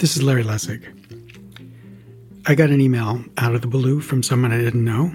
[0.00, 0.82] This is Larry Lessig.
[2.46, 5.12] I got an email out of the blue from someone I didn't know,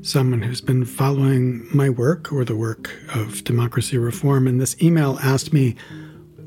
[0.00, 5.18] someone who's been following my work or the work of democracy reform, and this email
[5.22, 5.76] asked me,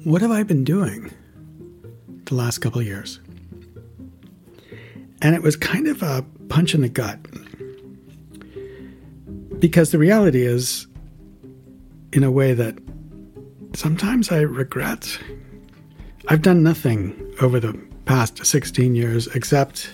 [0.05, 1.11] What have I been doing
[2.25, 3.19] the last couple years?
[5.21, 7.19] And it was kind of a punch in the gut.
[9.59, 10.87] Because the reality is,
[12.11, 12.79] in a way that
[13.75, 15.19] sometimes I regret
[16.31, 17.73] I've done nothing over the
[18.05, 19.89] past 16 years except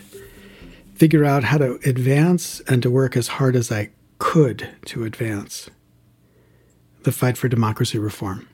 [0.93, 5.69] figure out how to advance and to work as hard as I could to advance
[7.03, 8.49] the fight for democracy reform.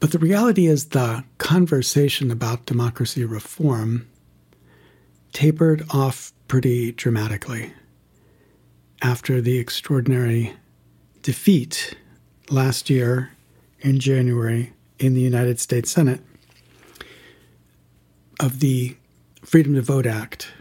[0.00, 4.06] But the reality is, the conversation about democracy reform
[5.32, 7.72] tapered off pretty dramatically
[9.00, 10.54] after the extraordinary
[11.22, 11.96] defeat
[12.50, 13.30] last year
[13.80, 16.20] in January in the United States Senate
[18.38, 18.96] of the
[19.42, 20.52] Freedom to Vote Act,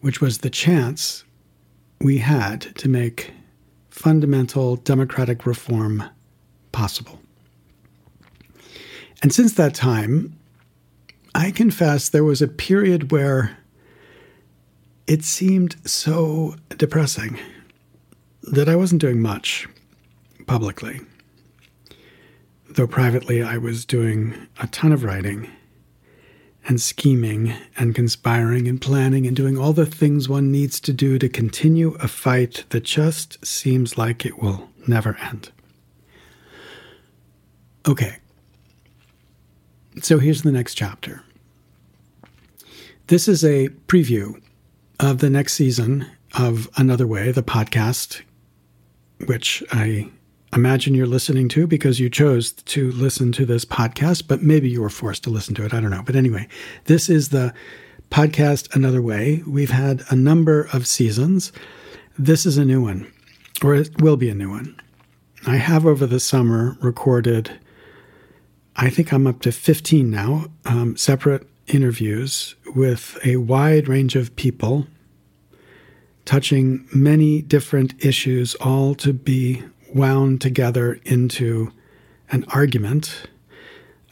[0.00, 1.24] which was the chance
[2.00, 3.32] we had to make
[3.88, 6.04] fundamental democratic reform
[6.72, 7.20] possible.
[9.22, 10.38] And since that time,
[11.34, 13.56] I confess there was a period where
[15.06, 17.38] it seemed so depressing
[18.42, 19.68] that I wasn't doing much
[20.46, 21.00] publicly
[22.76, 25.50] though privately I was doing a ton of writing
[26.68, 31.18] and scheming and conspiring and planning and doing all the things one needs to do
[31.18, 35.50] to continue a fight that just seems like it will never end.
[37.88, 38.18] Okay.
[40.02, 41.22] So here's the next chapter.
[43.06, 44.42] This is a preview
[45.00, 48.20] of the next season of Another Way, the podcast,
[49.24, 50.10] which I
[50.54, 54.80] imagine you're listening to because you chose to listen to this podcast, but maybe you
[54.80, 55.74] were forced to listen to it.
[55.74, 56.02] I don't know.
[56.04, 56.48] But anyway,
[56.84, 57.52] this is the
[58.10, 59.42] podcast Another Way.
[59.46, 61.52] We've had a number of seasons.
[62.18, 63.12] This is a new one,
[63.62, 64.80] or it will be a new one.
[65.46, 67.58] I have over the summer recorded,
[68.74, 74.34] I think I'm up to 15 now, um, separate interviews with a wide range of
[74.36, 74.86] people
[76.24, 79.62] touching many different issues, all to be
[79.96, 81.72] wound together into
[82.30, 83.28] an argument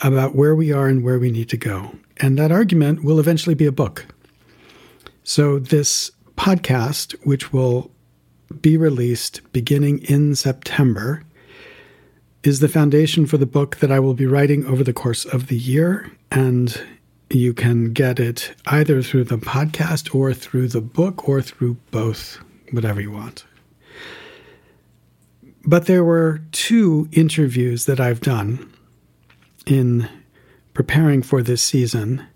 [0.00, 1.94] about where we are and where we need to go.
[2.18, 4.06] And that argument will eventually be a book.
[5.22, 7.90] So, this podcast, which will
[8.60, 11.22] be released beginning in September,
[12.42, 15.46] is the foundation for the book that I will be writing over the course of
[15.46, 16.12] the year.
[16.30, 16.78] And
[17.30, 22.38] you can get it either through the podcast or through the book or through both,
[22.70, 23.44] whatever you want.
[25.66, 28.70] But there were two interviews that I've done
[29.66, 30.08] in
[30.74, 32.26] preparing for this season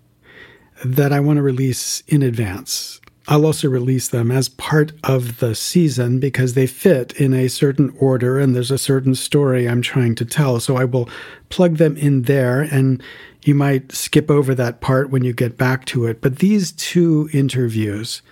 [0.83, 2.99] that I want to release in advance.
[3.27, 7.93] I'll also release them as part of the season because they fit in a certain
[7.99, 10.59] order and there's a certain story I'm trying to tell.
[10.59, 11.07] So I will
[11.49, 13.03] plug them in there and
[13.43, 16.21] you might skip over that part when you get back to it.
[16.21, 18.23] But these two interviews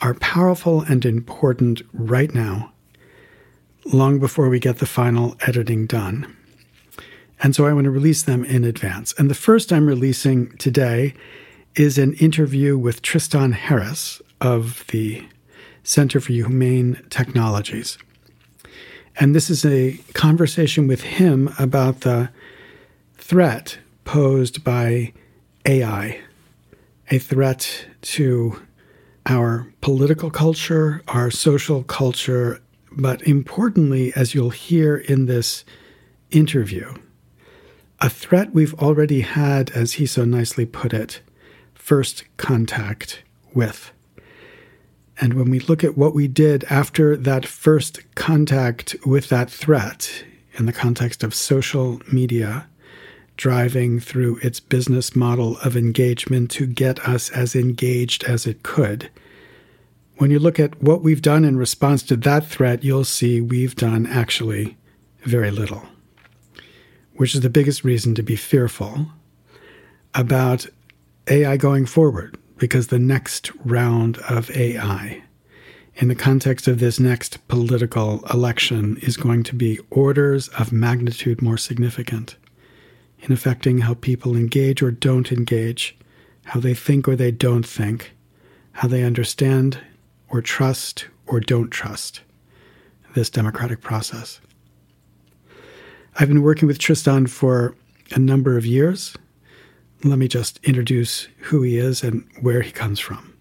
[0.00, 2.72] are powerful and important right now
[3.86, 6.34] long before we get the final editing done.
[7.42, 9.12] And so I want to release them in advance.
[9.18, 11.14] And the first I'm releasing today
[11.74, 15.26] is an interview with Tristan Harris of the
[15.82, 17.98] Center for Humane Technologies.
[19.16, 22.30] And this is a conversation with him about the
[23.16, 25.12] threat posed by
[25.66, 26.20] AI,
[27.10, 28.60] a threat to
[29.26, 32.60] our political culture, our social culture,
[32.96, 35.64] but importantly, as you'll hear in this
[36.30, 36.94] interview,
[38.00, 41.20] a threat we've already had, as he so nicely put it,
[41.74, 43.22] first contact
[43.54, 43.92] with.
[45.20, 50.24] And when we look at what we did after that first contact with that threat
[50.54, 52.66] in the context of social media,
[53.36, 59.10] driving through its business model of engagement to get us as engaged as it could,
[60.16, 63.74] when you look at what we've done in response to that threat, you'll see we've
[63.74, 64.76] done actually
[65.22, 65.82] very little,
[67.14, 69.06] which is the biggest reason to be fearful
[70.14, 70.66] about
[71.28, 75.22] AI going forward, because the next round of AI,
[75.96, 81.42] in the context of this next political election, is going to be orders of magnitude
[81.42, 82.36] more significant
[83.20, 85.96] in affecting how people engage or don't engage,
[86.44, 88.12] how they think or they don't think,
[88.72, 89.80] how they understand
[90.34, 92.22] or trust or don't trust
[93.14, 94.40] this democratic process.
[96.16, 97.76] I've been working with Tristan for
[98.10, 99.16] a number of years.
[100.02, 103.32] let me just introduce who he is and where he comes from.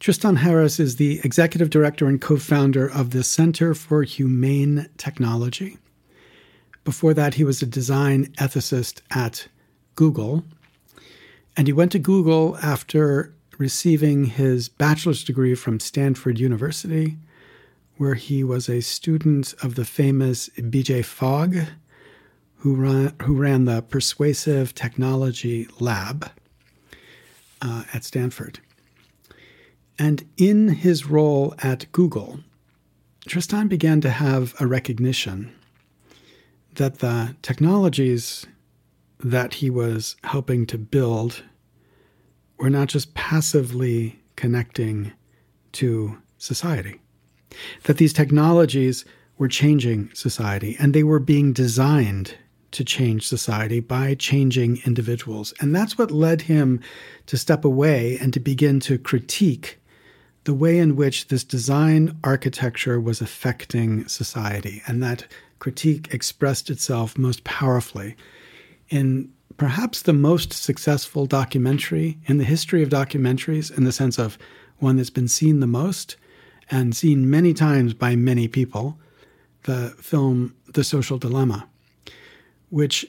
[0.00, 5.78] Tristan Harris is the executive director and co founder of the Center for Humane Technology.
[6.84, 9.46] Before that, he was a design ethicist at
[9.94, 10.42] Google.
[11.56, 17.18] And he went to Google after receiving his bachelor's degree from Stanford University,
[17.98, 21.54] where he was a student of the famous BJ Fogg,
[22.56, 26.30] who ran, who ran the Persuasive Technology Lab
[27.60, 28.60] uh, at Stanford.
[29.98, 32.40] And in his role at Google,
[33.28, 35.54] Tristan began to have a recognition
[36.76, 38.46] that the technologies
[39.22, 41.42] that he was helping to build
[42.60, 45.12] were not just passively connecting
[45.72, 47.00] to society,
[47.84, 49.04] that these technologies
[49.38, 52.34] were changing society and they were being designed
[52.70, 55.52] to change society by changing individuals.
[55.60, 56.80] And that's what led him
[57.26, 59.80] to step away and to begin to critique
[60.44, 64.82] the way in which this design architecture was affecting society.
[64.86, 65.26] And that
[65.58, 68.16] critique expressed itself most powerfully
[68.88, 74.38] in perhaps the most successful documentary in the history of documentaries, in the sense of
[74.78, 76.16] one that's been seen the most
[76.70, 78.98] and seen many times by many people,
[79.64, 81.68] the film The Social Dilemma,
[82.70, 83.04] which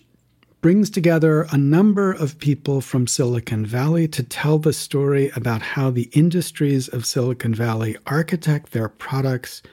[0.59, 5.89] brings together a number of people from Silicon Valley to tell the story about how
[5.89, 9.63] the industries of Silicon Valley architect their products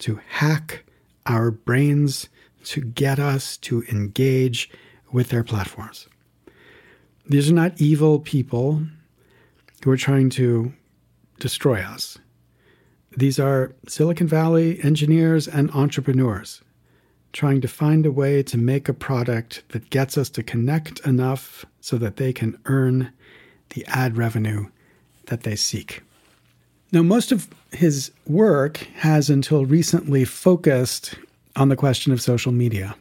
[0.00, 0.82] to hack
[1.26, 2.28] our brains,
[2.64, 4.68] to get us to engage
[5.12, 6.08] with their platforms.
[7.26, 8.82] These are not evil people
[9.84, 10.72] who are trying to
[11.38, 12.18] destroy us.
[13.16, 16.62] These are Silicon Valley engineers and entrepreneurs
[17.32, 21.64] trying to find a way to make a product that gets us to connect enough
[21.80, 23.12] so that they can earn
[23.70, 24.66] the ad revenue
[25.26, 26.02] that they seek.
[26.90, 31.16] Now, most of his work has until recently focused
[31.54, 32.94] on the question of social media.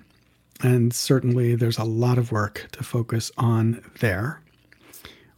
[0.62, 4.42] And certainly there's a lot of work to focus on there.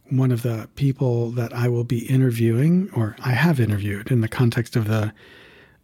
[0.08, 4.28] One of the people that I will be interviewing, or I have interviewed in the
[4.28, 5.12] context of the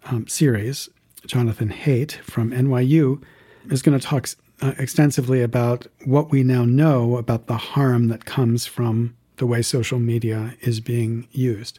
[0.07, 0.89] um, series,
[1.27, 3.23] Jonathan Haidt from NYU,
[3.71, 4.29] is going to talk
[4.63, 9.63] uh, extensively about what we now know about the harm that comes from the way
[9.63, 11.79] social media is being used.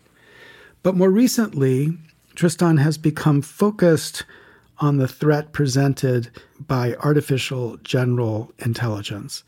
[0.83, 1.97] But more recently,
[2.35, 4.25] Tristan has become focused
[4.79, 6.29] on the threat presented
[6.59, 9.43] by artificial general intelligence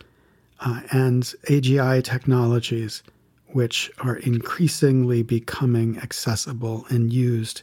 [0.61, 3.03] uh, and AGI technologies,
[3.47, 7.61] which are increasingly becoming accessible and used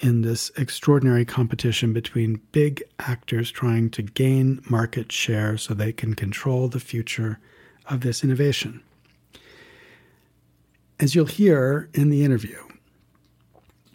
[0.00, 6.14] in this extraordinary competition between big actors trying to gain market share so they can
[6.14, 7.38] control the future
[7.88, 8.82] of this innovation.
[11.00, 12.58] As you'll hear in the interview,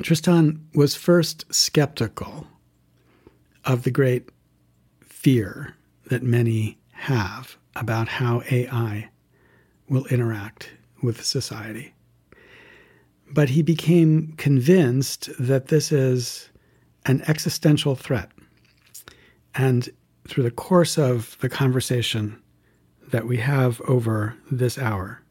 [0.02, 2.48] Tristan was first skeptical
[3.66, 4.30] of the great
[5.02, 5.76] fear
[6.08, 9.10] that many have about how AI
[9.88, 10.72] will interact
[11.02, 11.94] with society.
[13.34, 16.50] But he became convinced that this is
[17.06, 18.30] an existential threat.
[19.56, 19.90] And
[20.28, 22.42] through the course of the conversation
[23.10, 25.22] that we have over this hour,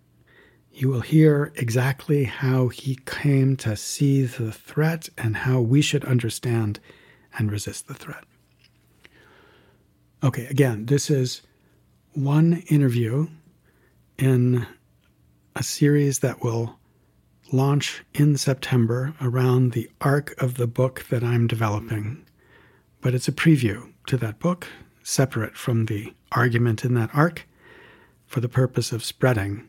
[0.72, 6.04] you will hear exactly how he came to see the threat and how we should
[6.04, 6.80] understand
[7.38, 8.24] and resist the threat.
[10.22, 11.42] Okay, again, this is
[12.12, 13.28] one interview
[14.18, 14.66] in
[15.56, 16.78] a series that will
[17.52, 22.24] launch in September around the arc of the book that I'm developing.
[23.00, 24.66] But it's a preview to that book,
[25.02, 27.48] separate from the argument in that arc,
[28.26, 29.68] for the purpose of spreading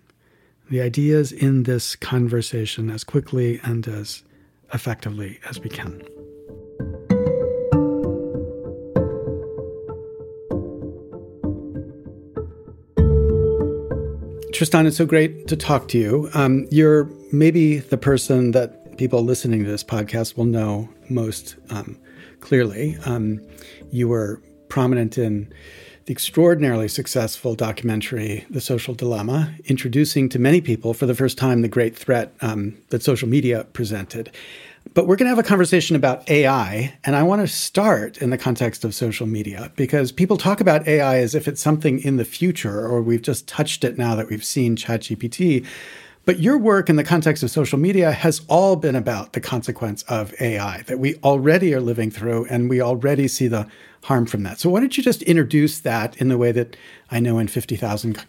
[0.70, 4.24] the ideas in this conversation as quickly and as
[4.74, 6.01] effectively as we can.
[14.62, 16.30] Tristan, it's so great to talk to you.
[16.36, 21.98] Um, you're maybe the person that people listening to this podcast will know most um,
[22.41, 22.96] clearly.
[23.06, 23.41] Um,
[23.89, 24.39] you were
[24.70, 25.51] prominent in
[26.06, 31.63] the extraordinarily successful documentary, The Social Dilemma, introducing to many people for the first time
[31.63, 34.30] the great threat um, that social media presented.
[34.94, 36.98] But we're going to have a conversation about AI.
[37.06, 40.88] And I want to start in the context of social media because people talk about
[40.88, 44.30] AI as if it's something in the future or we've just touched it now that
[44.30, 45.66] we've seen ChatGPT.
[46.26, 50.04] But your work in the context of social media has all been about the consequence
[50.04, 53.68] of AI that we already are living through, and we already see the
[54.03, 54.60] harm from that.
[54.60, 56.75] So why don't you just introduce that in the way that
[57.12, 58.24] I know in 50,000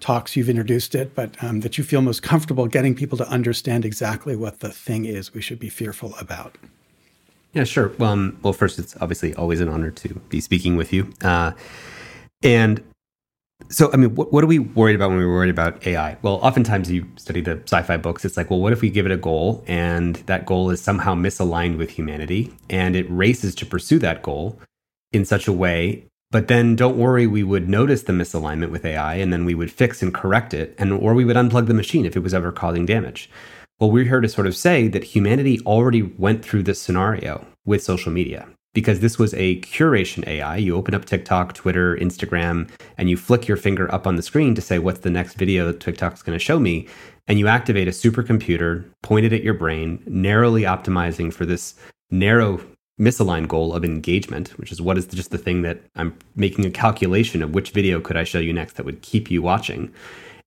[0.00, 3.84] talks you've introduced it, but um, that you feel most comfortable getting people to understand
[3.84, 6.56] exactly what the thing is we should be fearful about.
[7.52, 7.92] Yeah, sure.
[7.98, 11.10] Well, um, well, first, it's obviously always an honor to be speaking with you.
[11.22, 11.52] Uh,
[12.42, 12.82] and
[13.70, 16.18] so, I mean, what, what, are we worried about when we're worried about AI?
[16.20, 18.24] Well, oftentimes you study the sci fi books.
[18.24, 21.14] It's like, well, what if we give it a goal and that goal is somehow
[21.14, 24.60] misaligned with humanity and it races to pursue that goal
[25.12, 26.06] in such a way?
[26.30, 29.70] But then don't worry, we would notice the misalignment with AI and then we would
[29.70, 32.52] fix and correct it, and or we would unplug the machine if it was ever
[32.52, 33.30] causing damage.
[33.78, 37.82] Well, we're here to sort of say that humanity already went through this scenario with
[37.82, 40.56] social media because this was a curation AI.
[40.56, 44.54] You open up TikTok, Twitter, Instagram, and you flick your finger up on the screen
[44.54, 46.86] to say, What's the next video that TikTok's going to show me?
[47.26, 51.74] And you activate a supercomputer pointed at your brain, narrowly optimizing for this
[52.10, 52.60] narrow
[52.98, 56.70] misaligned goal of engagement, which is what is just the thing that I'm making a
[56.70, 59.92] calculation of which video could I show you next that would keep you watching.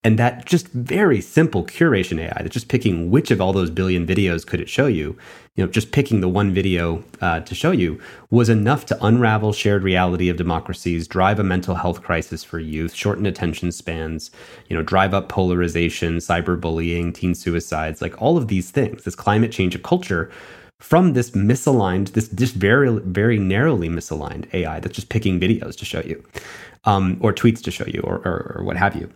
[0.01, 4.07] And that just very simple curation AI, that's just picking which of all those billion
[4.07, 5.17] videos could it show you,
[5.55, 9.51] you know, just picking the one video uh, to show you was enough to unravel
[9.51, 14.31] shared reality of democracies, drive a mental health crisis for youth, shorten attention spans,
[14.69, 19.51] you know, drive up polarization, cyberbullying, teen suicides, like all of these things, this climate
[19.51, 20.31] change of culture
[20.79, 25.85] from this misaligned, this just very, very narrowly misaligned AI that's just picking videos to
[25.85, 26.23] show you,
[26.85, 29.09] um, or tweets to show you, or, or, or what have you.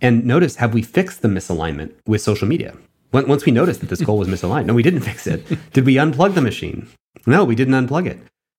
[0.00, 2.76] And notice, have we fixed the misalignment with social media?
[3.10, 5.44] Once we noticed that this goal was misaligned, no, we didn't fix it.
[5.72, 6.88] Did we unplug the machine?
[7.26, 8.18] No, we didn't unplug it.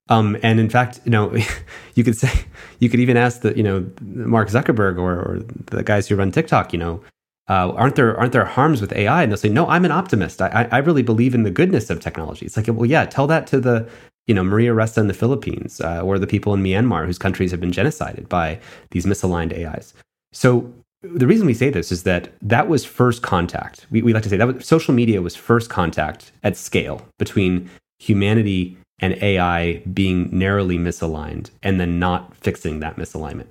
[0.09, 1.35] Um, and in fact, you know,
[1.95, 2.45] you could say,
[2.79, 6.31] you could even ask the, you know, Mark Zuckerberg or, or the guys who run
[6.31, 7.01] TikTok, you know,
[7.49, 9.23] uh, aren't there aren't there harms with AI?
[9.23, 10.41] And they'll say, no, I'm an optimist.
[10.41, 12.45] I, I really believe in the goodness of technology.
[12.45, 13.89] It's like, well, yeah, tell that to the,
[14.27, 17.51] you know, Maria Ressa in the Philippines uh, or the people in Myanmar whose countries
[17.51, 18.59] have been genocided by
[18.91, 19.93] these misaligned AIs.
[20.31, 23.87] So the reason we say this is that that was first contact.
[23.89, 27.69] We, we like to say that was, social media was first contact at scale between
[27.99, 33.47] humanity and AI being narrowly misaligned and then not fixing that misalignment.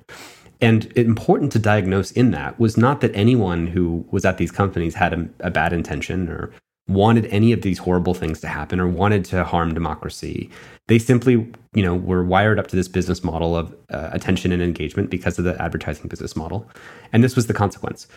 [0.61, 4.95] And important to diagnose in that was not that anyone who was at these companies
[4.95, 6.51] had a, a bad intention or
[6.89, 10.51] wanted any of these horrible things to happen or wanted to harm democracy.
[10.89, 11.35] They simply,
[11.75, 15.39] you know, were wired up to this business model of uh, attention and engagement because
[15.39, 16.69] of the advertising business model,
[17.13, 18.09] and this was the consequence.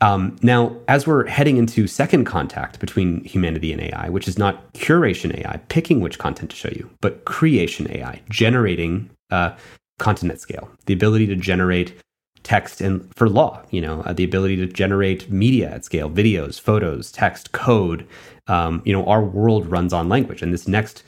[0.00, 4.72] Um, now, as we're heading into second contact between humanity and AI, which is not
[4.74, 9.56] curation AI, picking which content to show you, but creation AI, generating uh,
[9.98, 11.94] content at scale, the ability to generate
[12.42, 16.60] text and for law, you know, uh, the ability to generate media at scale, videos,
[16.60, 18.06] photos, text, code.
[18.46, 21.02] Um, you know, our world runs on language, and this next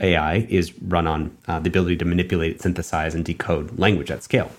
[0.00, 4.52] AI is run on uh, the ability to manipulate, synthesize, and decode language at scale.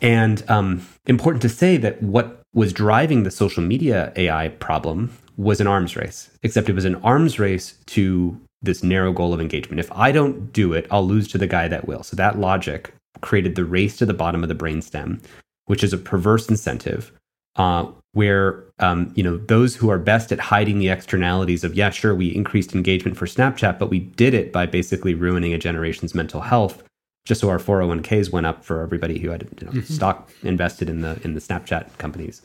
[0.00, 5.60] And um, important to say that what was driving the social media AI problem was
[5.60, 9.80] an arms race, except it was an arms race to this narrow goal of engagement.
[9.80, 12.02] If I don't do it, I'll lose to the guy that will.
[12.02, 12.92] So that logic
[13.22, 15.22] created the race to the bottom of the brainstem,
[15.64, 17.12] which is a perverse incentive
[17.56, 21.90] uh, where um, you know those who are best at hiding the externalities of yeah
[21.90, 26.14] sure we increased engagement for snapchat but we did it by basically ruining a generation's
[26.14, 26.82] mental health
[27.24, 29.92] just so our 401ks went up for everybody who had you know, mm-hmm.
[29.92, 32.42] stock invested in the in the snapchat companies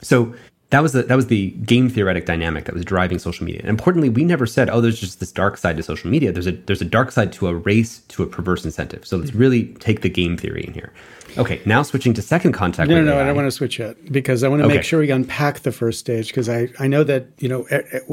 [0.00, 0.34] so
[0.70, 3.60] that was the that was the game theoretic dynamic that was driving social media.
[3.60, 6.46] And importantly, we never said, "Oh, there's just this dark side to social media." There's
[6.46, 9.04] a there's a dark side to a race to a perverse incentive.
[9.06, 9.38] So let's hmm.
[9.38, 10.92] really take the game theory in here.
[11.38, 12.88] Okay, now switching to second contact.
[12.88, 13.22] No, no, AI.
[13.22, 14.76] I don't want to switch yet because I want to okay.
[14.76, 17.66] make sure we unpack the first stage because I I know that you know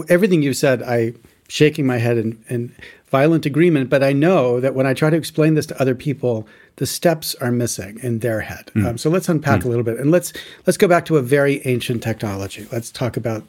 [0.10, 0.82] everything you said.
[0.82, 1.14] I
[1.48, 2.76] shaking my head in, in
[3.10, 6.48] violent agreement, but I know that when I try to explain this to other people,
[6.76, 8.72] the steps are missing in their head.
[8.76, 8.86] Mm.
[8.86, 9.66] Um, so let's unpack mm.
[9.66, 10.34] a little bit, and let's
[10.66, 12.68] let's go back to a very ancient technology.
[12.72, 13.44] Let's talk about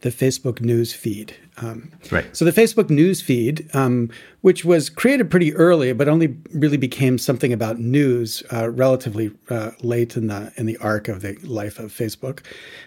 [0.00, 1.36] the Facebook news feed.
[1.58, 2.36] Um, right.
[2.36, 7.18] So the Facebook news feed, um, which was created pretty early, but only really became
[7.18, 11.78] something about news uh, relatively uh, late in the in the arc of the life
[11.78, 12.40] of Facebook,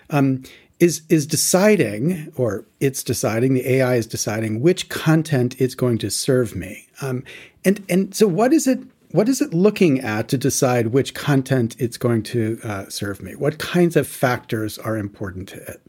[0.10, 0.44] um,
[0.80, 3.54] is is deciding, or it's deciding.
[3.54, 6.88] The AI is deciding which content it's going to serve me.
[7.02, 7.24] Um,
[7.64, 8.80] and and so what is it?
[9.16, 13.34] what is it looking at to decide which content it's going to uh, serve me?
[13.34, 15.82] What kinds of factors are important to it?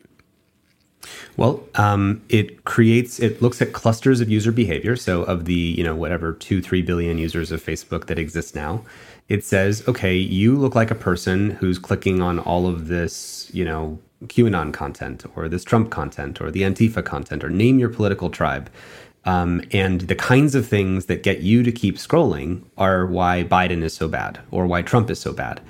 [1.37, 4.95] Well, um, it creates, it looks at clusters of user behavior.
[4.95, 8.85] So, of the, you know, whatever two, three billion users of Facebook that exist now,
[9.29, 13.65] it says, okay, you look like a person who's clicking on all of this, you
[13.65, 18.31] know, QAnon content or this Trump content or the Antifa content or name your political
[18.31, 18.71] tribe
[19.27, 23.83] Um, and the kinds of things that get you to keep scrolling are why Biden
[23.83, 25.61] is so bad or why Trump is so bad.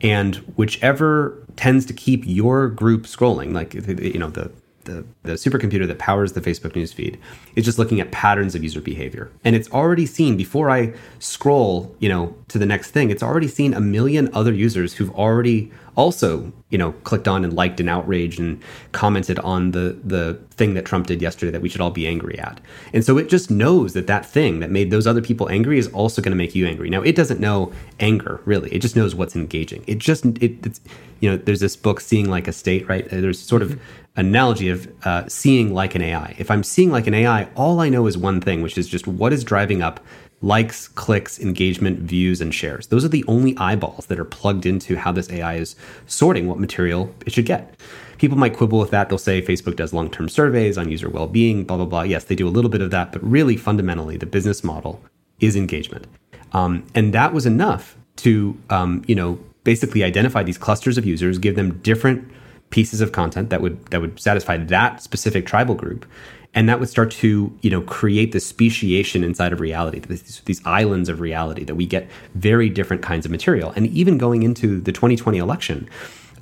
[0.00, 4.50] And whichever tends to keep your group scrolling, like you know the
[4.84, 7.16] the, the supercomputer that powers the Facebook newsfeed
[7.54, 9.30] is just looking at patterns of user behavior.
[9.44, 13.46] And it's already seen before I scroll, you know, to the next thing, it's already
[13.46, 17.88] seen a million other users who've already also, you know, clicked on and liked and
[17.88, 21.90] outraged and commented on the the thing that Trump did yesterday that we should all
[21.90, 22.60] be angry at.
[22.92, 25.88] And so it just knows that that thing that made those other people angry is
[25.88, 26.88] also going to make you angry.
[26.90, 28.72] Now, it doesn't know anger, really.
[28.72, 29.84] It just knows what's engaging.
[29.86, 30.80] It just it, it's
[31.20, 33.08] you know, there's this book seeing like a state, right?
[33.08, 33.82] There's sort of mm-hmm
[34.16, 36.34] analogy of uh, seeing like an AI.
[36.38, 39.06] If I'm seeing like an AI, all I know is one thing, which is just
[39.06, 40.00] what is driving up
[40.42, 42.88] likes, clicks, engagement, views, and shares.
[42.88, 46.58] Those are the only eyeballs that are plugged into how this AI is sorting what
[46.58, 47.74] material it should get.
[48.18, 49.08] People might quibble with that.
[49.08, 52.02] They'll say Facebook does long term surveys on user well being, blah, blah, blah.
[52.02, 55.02] Yes, they do a little bit of that, but really fundamentally, the business model
[55.40, 56.06] is engagement.
[56.52, 61.38] Um, and that was enough to, um, you know, basically identify these clusters of users,
[61.38, 62.30] give them different
[62.70, 66.06] pieces of content that would that would satisfy that specific tribal group
[66.54, 70.60] and that would start to you know create this speciation inside of reality these, these,
[70.64, 73.72] islands of reality that we get very different kinds of material.
[73.76, 75.88] And even going into the 2020 election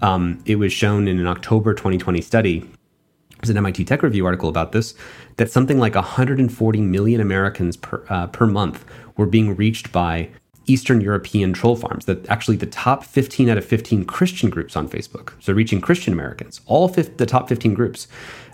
[0.02, 2.68] um, it was shown in an october 2020 study
[3.40, 4.94] there's an MIT Tech Review article about this
[5.36, 8.84] that something like 140 million Americans per, uh, per month
[9.16, 10.28] were being reached by
[10.66, 14.88] Eastern European troll farms, that actually the top 15 out of 15 Christian groups on
[14.88, 18.06] Facebook, so reaching Christian Americans, all the top 15 groups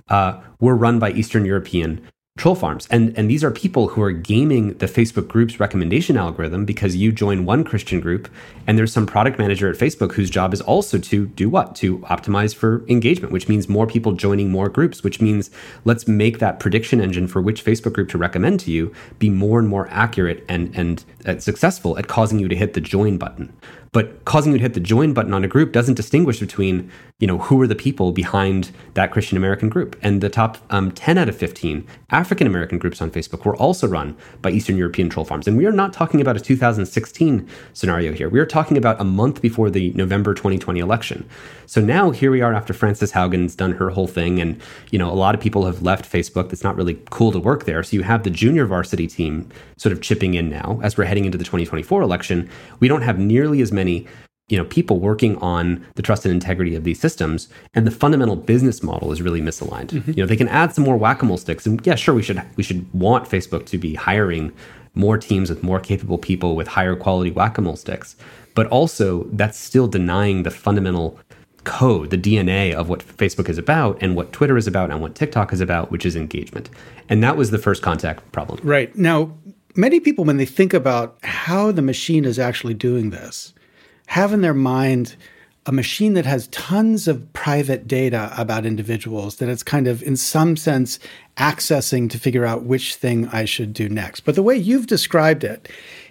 [0.08, 2.86] uh, were run by Eastern European troll farms.
[2.90, 7.10] And, and these are people who are gaming the Facebook group's recommendation algorithm because you
[7.10, 8.28] join one Christian group
[8.66, 11.74] and there's some product manager at Facebook whose job is also to do what?
[11.76, 15.50] To optimize for engagement, which means more people joining more groups, which means
[15.84, 19.58] let's make that prediction engine for which Facebook group to recommend to you be more
[19.58, 23.50] and more accurate and, and uh, successful at causing you to hit the join button.
[23.92, 27.26] But causing you to hit the join button on a group doesn't distinguish between, you
[27.26, 29.96] know, who are the people behind that Christian American group.
[30.02, 33.86] And the top um, 10 out of 15 African American groups on Facebook were also
[33.86, 35.48] run by Eastern European troll farms.
[35.48, 38.28] And we are not talking about a 2016 scenario here.
[38.28, 41.28] We are talking about a month before the November 2020 election.
[41.66, 44.40] So now here we are after Frances Haugen's done her whole thing.
[44.40, 46.50] And, you know, a lot of people have left Facebook.
[46.50, 47.82] That's not really cool to work there.
[47.82, 51.24] So you have the junior varsity team sort of chipping in now as we're heading
[51.24, 52.48] into the 2024 election.
[52.80, 54.06] We don't have nearly as many many
[54.48, 58.36] you know people working on the trust and integrity of these systems and the fundamental
[58.36, 59.88] business model is really misaligned.
[59.88, 60.12] Mm-hmm.
[60.12, 62.62] you know they can add some more whack-a-mole sticks and yeah sure we should we
[62.62, 64.52] should want facebook to be hiring
[64.94, 68.16] more teams with more capable people with higher quality whack-a-mole sticks
[68.54, 71.18] but also that's still denying the fundamental
[71.64, 75.14] code the dna of what facebook is about and what twitter is about and what
[75.16, 76.70] tiktok is about which is engagement.
[77.08, 78.58] And that was the first contact problem.
[78.64, 78.94] Right.
[78.96, 79.32] Now
[79.76, 83.52] many people when they think about how the machine is actually doing this
[84.06, 85.16] have in their mind
[85.66, 90.16] a machine that has tons of private data about individuals that it's kind of, in
[90.16, 91.00] some sense,
[91.36, 94.20] accessing to figure out which thing I should do next.
[94.20, 95.68] But the way you've described it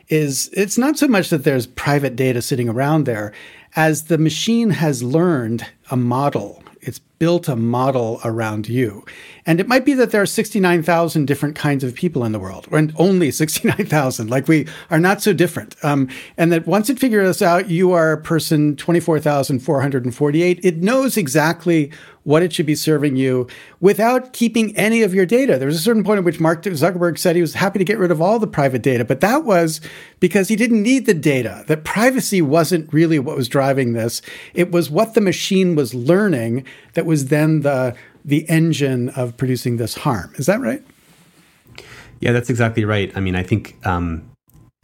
[0.10, 3.34] is it's not so much that there's private data sitting around there
[3.78, 6.62] as the machine has learned a model
[7.20, 9.06] built a model around you.
[9.46, 12.68] And it might be that there are 69,000 different kinds of people in the world,
[12.72, 14.30] and only 69,000.
[14.30, 15.76] Like we are not so different.
[15.84, 21.92] Um, and that once it figures out you are a person 24,448, it knows exactly
[22.26, 23.48] what it should be serving you
[23.80, 25.58] without keeping any of your data.
[25.58, 28.00] There was a certain point at which Mark Zuckerberg said he was happy to get
[28.00, 29.80] rid of all the private data, but that was
[30.20, 31.64] because he didn't need the data.
[31.68, 34.24] That privacy wasn't really what was driving this.
[34.56, 39.78] It was what the machine was learning that was then the the engine of producing
[39.78, 40.34] this harm.
[40.38, 40.82] Is that right?
[42.22, 43.12] Yeah, that's exactly right.
[43.16, 44.28] I mean, I think um,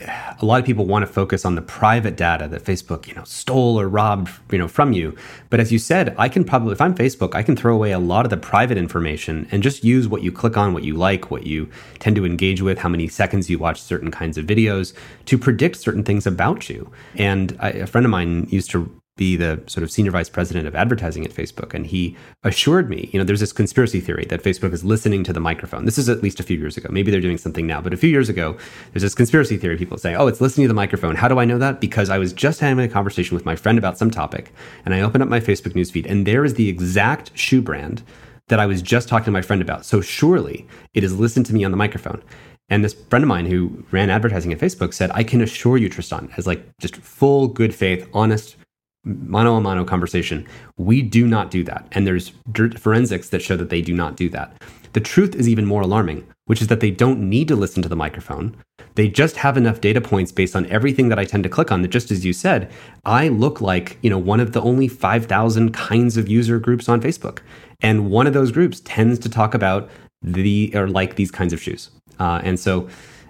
[0.08, 3.24] a lot of people want to focus on the private data that Facebook, you know,
[3.24, 5.16] stole or robbed, you know, from you.
[5.50, 8.00] But as you said, I can probably, if I'm Facebook, I can throw away a
[8.00, 11.32] lot of the private information and just use what you click on, what you like,
[11.32, 14.94] what you tend to engage with, how many seconds you watch certain kinds of videos
[15.26, 16.92] to predict certain things about you.
[17.16, 20.68] And I, a friend of mine used to be the sort of senior vice president
[20.68, 21.74] of advertising at Facebook.
[21.74, 25.34] And he assured me, you know, there's this conspiracy theory that Facebook is listening to
[25.34, 25.86] the microphone.
[25.86, 26.90] This is at least a few years ago.
[26.92, 28.58] Maybe they're doing something now, but a few years ago,
[28.94, 29.78] there's this conspiracy theory.
[29.78, 31.16] People say, oh, it's listening to the microphone.
[31.16, 31.82] How do I know that?
[31.82, 34.54] Because I was just having a conversation with my friend about some topic,
[34.86, 38.04] and I opened up my Facebook newsfeed, and there is the exact shoe brand
[38.48, 39.86] that I was just talking to my friend about.
[39.86, 42.24] So surely it is listened to me on the microphone.
[42.70, 45.90] And this friend of mine who ran advertising at Facebook said, I can assure you,
[45.90, 48.56] Tristan, as like just full good faith, honest
[49.04, 50.48] mano a mano conversation.
[50.78, 51.88] We do not do that.
[51.92, 52.32] And there's
[52.78, 54.54] forensics that show that they do not do that.
[54.94, 56.28] The truth is even more alarming.
[56.52, 58.54] which is that they don't need to listen to the microphone.
[58.96, 61.82] They just have enough data points based on everything that I tend to click on
[61.82, 62.70] that just as you said,
[63.06, 67.00] I look like, you know, one of the only 5,000 kinds of user groups on
[67.00, 67.40] Facebook.
[67.80, 69.90] And one of those groups tends to talk about
[70.22, 71.90] the or like these kinds of shoes.
[72.20, 72.90] Uh, and so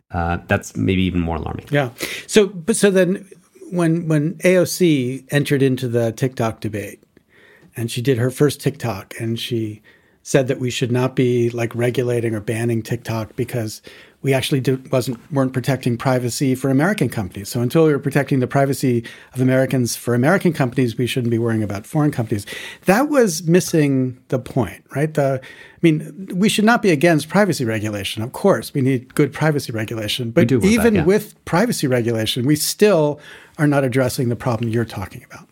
[0.09, 1.67] uh, that's maybe even more alarming.
[1.69, 1.91] Yeah.
[2.25, 3.29] So, but so then
[3.71, 7.03] when when AOC entered into the TikTok debate,
[7.75, 9.81] and she did her first TikTok, and she
[10.23, 13.81] said that we should not be like regulating or banning TikTok because
[14.21, 17.49] we actually did, wasn't weren't protecting privacy for American companies.
[17.49, 19.03] So until we were protecting the privacy
[19.33, 22.45] of Americans for American companies, we shouldn't be worrying about foreign companies.
[22.85, 25.11] That was missing the point, right?
[25.11, 28.21] The I mean, we should not be against privacy regulation.
[28.21, 30.29] Of course, we need good privacy regulation.
[30.29, 31.05] But even that, yeah.
[31.05, 33.19] with privacy regulation, we still
[33.57, 35.47] are not addressing the problem you're talking about.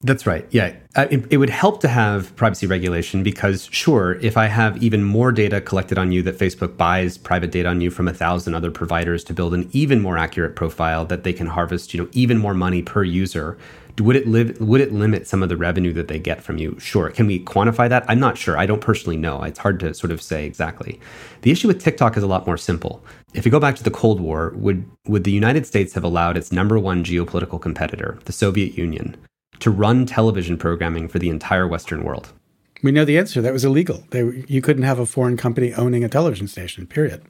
[0.00, 0.46] That's right.
[0.50, 0.76] Yeah.
[0.94, 5.02] Uh, it, it, would help to have privacy regulation because, sure, if I have even
[5.02, 8.54] more data collected on you that Facebook buys private data on you from a thousand
[8.54, 12.08] other providers to build an even more accurate profile that they can harvest, you know,
[12.12, 13.58] even more money per user,
[13.98, 14.60] would it live?
[14.60, 16.78] Would it limit some of the revenue that they get from you?
[16.78, 17.10] Sure.
[17.10, 18.04] Can we quantify that?
[18.06, 18.56] I'm not sure.
[18.56, 19.42] I don't personally know.
[19.42, 21.00] It's hard to sort of say exactly.
[21.42, 23.04] The issue with TikTok is a lot more simple.
[23.34, 26.36] If you go back to the Cold War, would would the United States have allowed
[26.36, 29.16] its number one geopolitical competitor, the Soviet Union,
[29.60, 32.32] to run television programming for the entire Western world?
[32.82, 33.42] We know the answer.
[33.42, 34.04] That was illegal.
[34.10, 37.22] They, you couldn't have a foreign company owning a television station, period.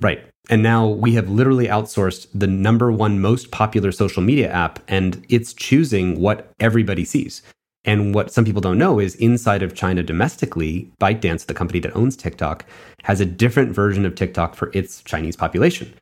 [0.00, 0.24] Right.
[0.50, 5.24] And now we have literally outsourced the number one most popular social media app, and
[5.28, 7.42] it's choosing what everybody sees.
[7.84, 11.96] And what some people don't know is inside of China domestically, ByteDance, the company that
[11.96, 12.64] owns TikTok,
[13.02, 15.92] has a different version of TikTok for its Chinese population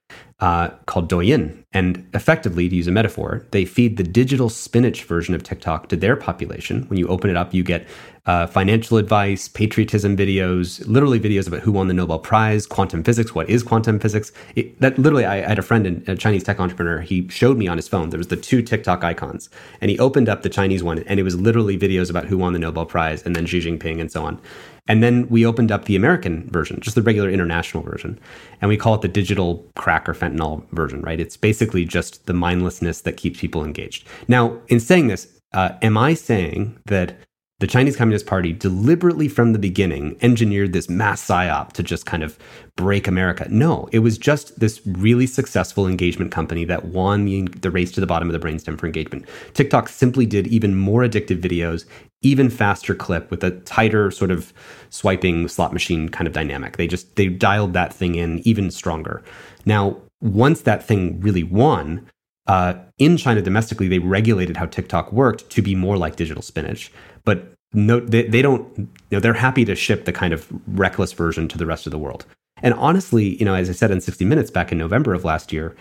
[0.41, 1.57] uh, called Douyin.
[1.73, 5.97] And effectively, to use a metaphor, they feed the digital spinach version of TikTok to
[5.97, 6.85] their population.
[6.89, 7.87] When you open it up, you get
[8.27, 13.35] uh, financial advice, patriotism videos, literally videos about who won the Nobel Prize, quantum physics,
[13.35, 14.33] what is quantum physics.
[14.57, 17.01] It, that literally, I, I, had a friend, in, a Chinese tech entrepreneur.
[17.01, 19.49] He showed me on his phone there was the two TikTok icons,
[19.81, 22.53] and he opened up the Chinese one, and it was literally videos about who won
[22.53, 24.41] the Nobel Prize, and then Xi Jinping, and so on.
[24.89, 28.19] And then we opened up the American version, just the regular international version.
[28.61, 31.21] And we call it the digital crack or fentanyl version, right?
[31.21, 34.07] It's basically just the mindlessness that keeps people engaged.
[34.29, 37.17] Now, in saying this, uh, am I saying that
[37.61, 42.23] the Chinese Communist Party deliberately from the beginning engineered this mass psyop to just kind
[42.23, 42.39] of
[42.75, 43.47] break America.
[43.51, 48.01] No, it was just this really successful engagement company that won the, the race to
[48.01, 49.27] the bottom of the brainstem for engagement.
[49.53, 51.85] TikTok simply did even more addictive videos,
[52.23, 54.55] even faster clip with a tighter sort of
[54.89, 56.79] swiping slot machine kind of dynamic.
[56.79, 59.23] They just they dialed that thing in even stronger.
[59.67, 62.09] Now, once that thing really won,
[62.47, 66.91] uh, in China domestically, they regulated how TikTok worked to be more like digital spinach
[67.25, 71.13] but no, they, they don't, you know, they're happy to ship the kind of reckless
[71.13, 72.27] version to the rest of the world.
[72.63, 75.53] And honestly, you know, as I said in 60 Minutes back in November of last
[75.53, 75.77] year,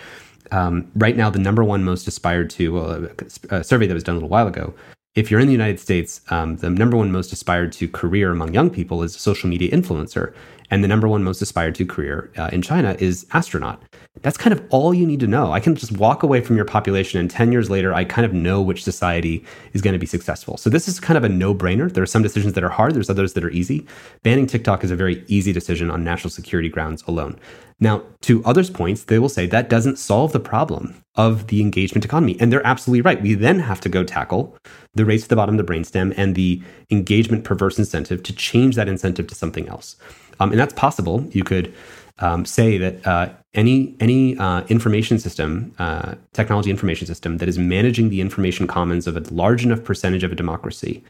[0.51, 3.09] um, right now the number one most aspired to, well,
[3.49, 4.73] a survey that was done a little while ago,
[5.15, 8.53] if you're in the United States, um, the number one most aspired to career among
[8.53, 10.33] young people is social media influencer.
[10.71, 13.81] And the number one most aspired to career uh, in China is astronaut.
[14.21, 15.51] That's kind of all you need to know.
[15.51, 18.33] I can just walk away from your population, and 10 years later, I kind of
[18.33, 20.57] know which society is going to be successful.
[20.57, 21.91] So, this is kind of a no brainer.
[21.91, 23.85] There are some decisions that are hard, there's others that are easy.
[24.23, 27.39] Banning TikTok is a very easy decision on national security grounds alone.
[27.79, 32.03] Now, to others' points, they will say that doesn't solve the problem of the engagement
[32.03, 32.35] economy.
[32.39, 33.21] And they're absolutely right.
[33.21, 34.57] We then have to go tackle
[34.95, 38.75] the race to the bottom of the brainstem and the engagement perverse incentive to change
[38.75, 39.95] that incentive to something else.
[40.39, 41.25] Um, and that's possible.
[41.31, 41.73] You could
[42.19, 47.57] um, say that uh, any any uh, information system, uh, technology information system that is
[47.57, 51.03] managing the information commons of a large enough percentage of a democracy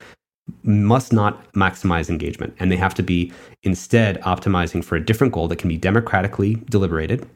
[0.64, 3.32] must not maximize engagement, and they have to be
[3.64, 7.28] instead optimizing for a different goal that can be democratically deliberated,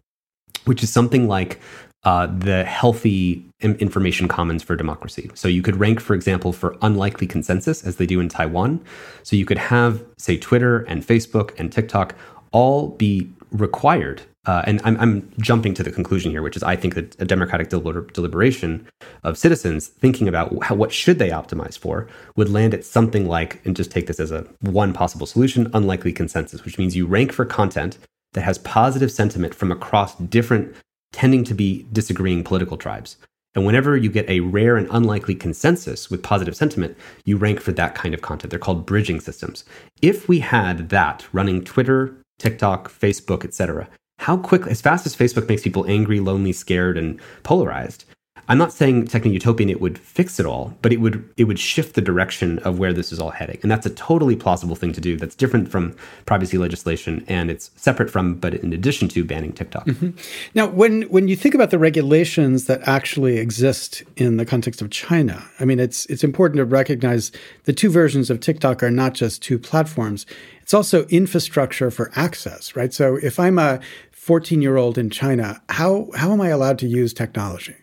[0.66, 1.60] which is something like
[2.04, 5.30] uh, the healthy information commons for democracy.
[5.36, 8.84] So you could rank, for example, for unlikely consensus as they do in Taiwan.
[9.24, 12.16] So you could have, say, Twitter and Facebook and TikTok
[12.52, 14.24] all be required.
[14.46, 17.26] Uh, and I'm, I'm, jumping to the conclusion here, which is I think that a
[17.26, 18.86] democratic deliber- deliberation
[19.24, 23.66] of citizens thinking about how, what should they optimize for would land at something like,
[23.66, 27.32] and just take this as a one possible solution, unlikely consensus, which means you rank
[27.32, 27.98] for content
[28.34, 30.76] that has positive sentiment from across different
[31.14, 33.18] tending to be disagreeing political tribes.
[33.56, 37.72] And whenever you get a rare and unlikely consensus with positive sentiment, you rank for
[37.74, 38.50] that kind of content.
[38.50, 39.64] They're called bridging systems.
[40.02, 43.88] If we had that running Twitter, TikTok, Facebook, etc.,
[44.20, 48.04] how quick, as fast as Facebook makes people angry, lonely, scared, and polarized,
[48.50, 51.96] I'm not saying techno-utopian it would fix it all, but it would it would shift
[51.96, 53.58] the direction of where this is all heading.
[53.62, 55.16] And that's a totally plausible thing to do.
[55.16, 59.86] That's different from privacy legislation and it's separate from but in addition to banning TikTok.
[59.86, 60.10] Mm-hmm.
[60.56, 64.90] Now, when when you think about the regulations that actually exist in the context of
[64.90, 67.32] China, I mean it's it's important to recognize
[67.64, 70.26] the two versions of TikTok are not just two platforms.
[70.64, 72.94] It's also infrastructure for access, right?
[72.94, 73.80] So if I'm a
[74.12, 77.76] 14 year old in China, how how am I allowed to use technology?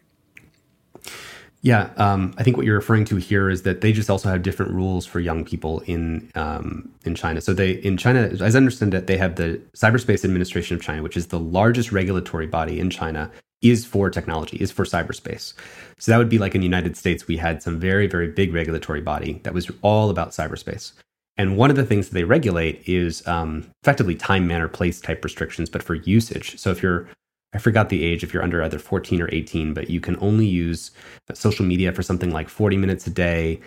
[1.63, 4.41] Yeah, um, I think what you're referring to here is that they just also have
[4.41, 7.43] different rules for young people in um, in China.
[7.43, 11.03] So they in China, as I understand it, they have the Cyberspace Administration of China,
[11.03, 15.53] which is the largest regulatory body in China, is for technology, is for cyberspace.
[15.99, 18.55] So that would be like in the United States, we had some very very big
[18.55, 20.93] regulatory body that was all about cyberspace.
[21.41, 25.25] And one of the things that they regulate is um, effectively time, manner, place type
[25.25, 26.59] restrictions, but for usage.
[26.59, 27.09] So if you're
[27.55, 30.47] I forgot the age if you're under either 14 or 18, but you can only
[30.47, 30.91] use
[31.33, 33.59] social media for something like 40 minutes a day.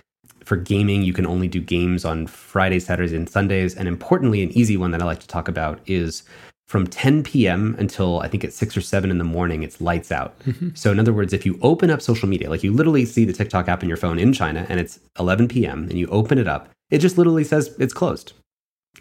[0.46, 3.76] For gaming, you can only do games on Fridays, Saturdays, and Sundays.
[3.76, 6.22] And importantly, an easy one that I like to talk about is
[6.68, 7.76] from 10 p.m.
[7.80, 10.38] until I think it's 6 or 7 in the morning, it's lights out.
[10.42, 10.70] Mm-hmm.
[10.76, 13.34] So, in other words, if you open up social media, like you literally see the
[13.34, 16.48] TikTok app in your phone in China and it's 11 p.m., and you open it
[16.48, 18.34] up, it just literally says it's closed.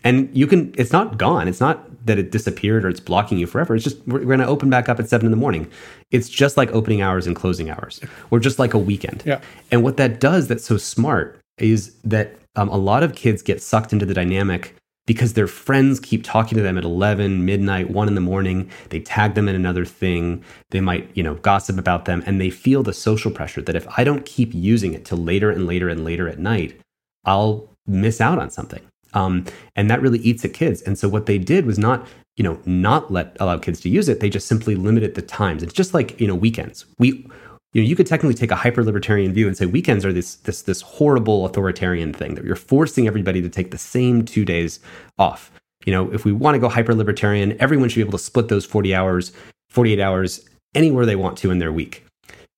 [0.02, 1.46] And you can it's not gone.
[1.46, 3.74] It's not that it disappeared or it's blocking you forever.
[3.74, 5.70] It's just we're, we're going to open back up at seven in the morning.
[6.11, 8.00] It's just like opening hours and closing hours.
[8.31, 9.22] Or just like a weekend.
[9.26, 9.40] Yeah.
[9.70, 13.62] and what that does that's so smart is that um, a lot of kids get
[13.62, 14.74] sucked into the dynamic
[15.07, 18.70] because their friends keep talking to them at 11 midnight 1 in the morning.
[18.88, 20.42] They tag them in another thing.
[20.70, 23.87] They might you know gossip about them and they feel the social pressure that if
[23.98, 26.81] i don't keep using it till later and later and later at night
[27.24, 28.82] i'll miss out on something
[29.14, 29.44] um,
[29.76, 30.82] and that really eats at kids.
[30.82, 34.08] And so what they did was not, you know, not let allow kids to use
[34.08, 34.20] it.
[34.20, 35.62] They just simply limited the times.
[35.62, 36.86] It's just like, you know, weekends.
[36.98, 37.26] We
[37.74, 40.36] you know, you could technically take a hyper libertarian view and say weekends are this
[40.36, 44.78] this this horrible authoritarian thing that you're forcing everybody to take the same two days
[45.18, 45.50] off.
[45.86, 48.48] You know, if we want to go hyper libertarian, everyone should be able to split
[48.48, 49.32] those 40 hours,
[49.70, 52.04] 48 hours anywhere they want to in their week.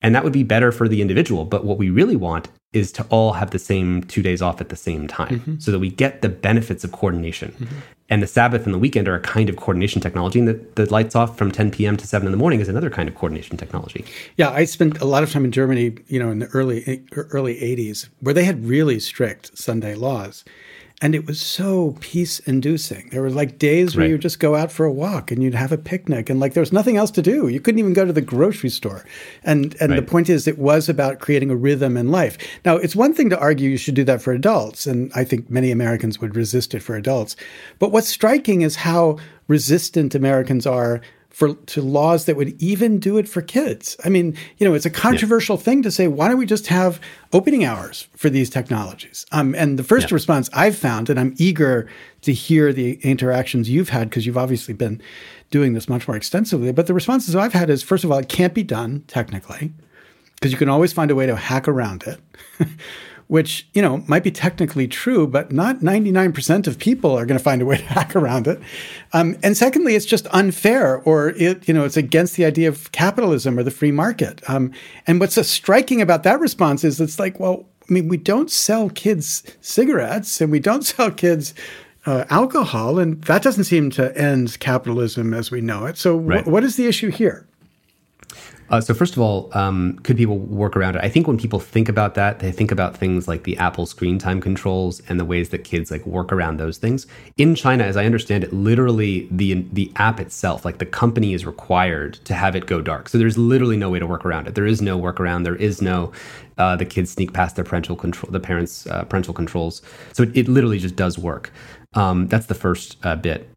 [0.02, 1.44] And that would be better for the individual.
[1.44, 4.68] But what we really want is to all have the same two days off at
[4.68, 5.58] the same time mm-hmm.
[5.58, 7.52] so that we get the benefits of coordination.
[7.52, 7.76] Mm-hmm.
[8.10, 10.38] And the Sabbath and the weekend are a kind of coordination technology.
[10.38, 11.96] And the, the lights off from 10 p.m.
[11.96, 14.04] to 7 in the morning is another kind of coordination technology.
[14.36, 17.54] Yeah, I spent a lot of time in Germany, you know, in the early early
[17.56, 20.44] 80s, where they had really strict Sunday laws
[21.02, 23.08] and it was so peace inducing.
[23.10, 24.08] There were like days where right.
[24.08, 26.54] you would just go out for a walk and you'd have a picnic and like
[26.54, 27.48] there was nothing else to do.
[27.48, 29.04] You couldn't even go to the grocery store.
[29.42, 29.96] And and right.
[29.96, 32.38] the point is it was about creating a rhythm in life.
[32.64, 35.50] Now, it's one thing to argue you should do that for adults and I think
[35.50, 37.34] many Americans would resist it for adults.
[37.80, 41.00] But what's striking is how resistant Americans are
[41.34, 43.96] for to laws that would even do it for kids.
[44.04, 45.62] I mean, you know, it's a controversial yeah.
[45.62, 47.00] thing to say, why don't we just have
[47.32, 49.26] opening hours for these technologies?
[49.32, 50.14] Um, and the first yeah.
[50.14, 51.88] response I've found, and I'm eager
[52.22, 55.02] to hear the interactions you've had because you've obviously been
[55.50, 56.70] doing this much more extensively.
[56.70, 59.72] But the responses I've had is, first of all, it can't be done technically
[60.36, 62.20] because you can always find a way to hack around it.
[63.34, 67.42] which, you know, might be technically true, but not 99% of people are going to
[67.42, 68.60] find a way to hack around it.
[69.12, 72.92] Um, and secondly, it's just unfair or it, you know, it's against the idea of
[72.92, 74.40] capitalism or the free market.
[74.48, 74.70] Um,
[75.08, 78.52] and what's so striking about that response is it's like, well, I mean, we don't
[78.52, 81.54] sell kids cigarettes and we don't sell kids
[82.06, 85.98] uh, alcohol, and that doesn't seem to end capitalism as we know it.
[85.98, 86.44] So, right.
[86.44, 87.48] wh- what is the issue here?
[88.70, 91.04] Uh, so first of all, um, could people work around it?
[91.04, 94.18] I think when people think about that, they think about things like the Apple screen
[94.18, 97.06] time controls and the ways that kids like work around those things.
[97.36, 101.44] In China, as I understand it, literally the the app itself, like the company is
[101.44, 103.08] required to have it go dark.
[103.08, 104.54] So there's literally no way to work around it.
[104.54, 105.44] There is no workaround.
[105.44, 106.12] There is no
[106.56, 109.82] uh, the kids sneak past their parental control, the parents' uh, parental controls.
[110.12, 111.52] So it, it, literally just does work.
[111.94, 113.48] Um, that's the first uh, bit.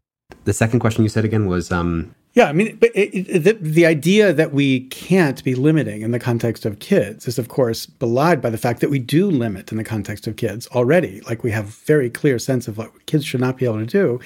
[0.44, 3.54] The second question you said again was um, yeah, I mean, but it, it, the,
[3.54, 7.84] the idea that we can't be limiting in the context of kids is, of course,
[7.84, 11.20] belied by the fact that we do limit in the context of kids already.
[11.22, 13.86] Like we have a very clear sense of what kids should not be able to
[13.86, 14.20] do.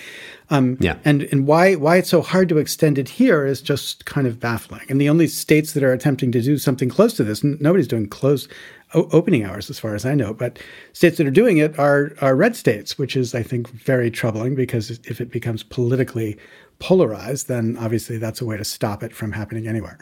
[0.51, 0.99] Um, yeah.
[1.07, 4.39] And and why why it's so hard to extend it here is just kind of
[4.39, 4.85] baffling.
[4.91, 8.11] And the only states that are attempting to do something close to this, nobody's doing
[8.11, 8.47] close
[8.93, 10.35] o- opening hours, as far as I know.
[10.35, 10.59] But
[10.93, 14.55] states that are doing it are are red states, which is, I think, very troubling
[14.55, 16.37] because if it becomes politically
[16.83, 19.99] polarized, then obviously that's a way to stop it from happening anywhere.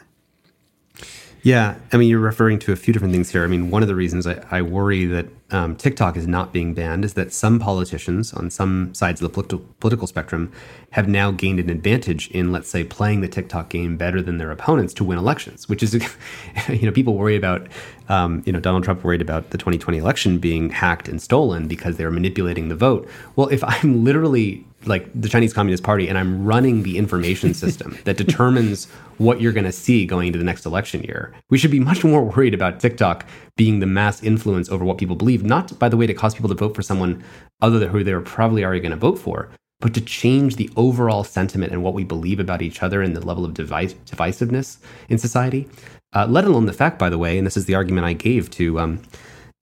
[1.43, 3.43] Yeah, I mean, you're referring to a few different things here.
[3.43, 6.75] I mean, one of the reasons I, I worry that um, TikTok is not being
[6.75, 10.51] banned is that some politicians on some sides of the political, political spectrum
[10.91, 14.51] have now gained an advantage in, let's say, playing the TikTok game better than their
[14.51, 15.67] opponents to win elections.
[15.67, 15.95] Which is,
[16.69, 17.67] you know, people worry about,
[18.07, 21.97] um, you know, Donald Trump worried about the 2020 election being hacked and stolen because
[21.97, 23.09] they were manipulating the vote.
[23.35, 27.97] Well, if I'm literally like the Chinese Communist Party and I'm running the information system
[28.05, 28.85] that determines
[29.17, 31.33] what you're going to see going into the next election year.
[31.49, 35.15] We should be much more worried about TikTok being the mass influence over what people
[35.15, 37.23] believe, not by the way to cause people to vote for someone
[37.61, 41.23] other than who they're probably already going to vote for, but to change the overall
[41.23, 44.77] sentiment and what we believe about each other and the level of device, divisiveness
[45.09, 45.67] in society.
[46.13, 48.49] Uh, let alone the fact, by the way, and this is the argument I gave
[48.51, 49.01] to um,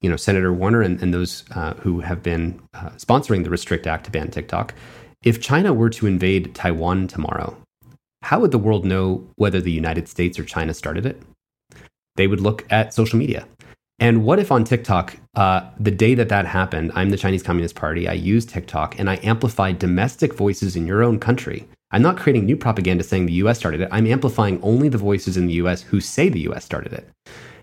[0.00, 3.86] you know Senator Warner and, and those uh, who have been uh, sponsoring the Restrict
[3.86, 4.74] Act to ban TikTok.
[5.22, 7.54] If China were to invade Taiwan tomorrow,
[8.22, 11.20] how would the world know whether the United States or China started it?
[12.16, 13.46] They would look at social media.
[13.98, 17.74] And what if on TikTok, uh, the day that that happened, I'm the Chinese Communist
[17.74, 21.68] Party, I use TikTok and I amplify domestic voices in your own country.
[21.90, 23.90] I'm not creating new propaganda saying the US started it.
[23.92, 27.10] I'm amplifying only the voices in the US who say the US started it.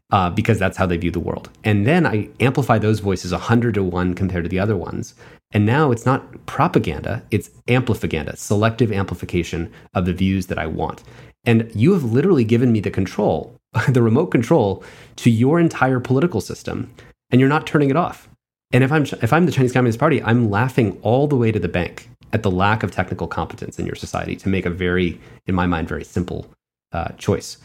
[0.09, 1.49] Uh, because that's how they view the world.
[1.65, 5.13] And then I amplify those voices 100 to 1 compared to the other ones.
[5.51, 11.03] And now it's not propaganda, it's amplifaganda, selective amplification of the views that I want.
[11.45, 13.57] And you have literally given me the control,
[13.89, 14.81] the remote control
[15.17, 16.89] to your entire political system,
[17.29, 18.29] and you're not turning it off.
[18.71, 21.59] And if I'm if I'm the Chinese Communist Party, I'm laughing all the way to
[21.59, 25.19] the bank at the lack of technical competence in your society to make a very,
[25.45, 26.47] in my mind, very simple
[26.91, 27.57] uh, choice.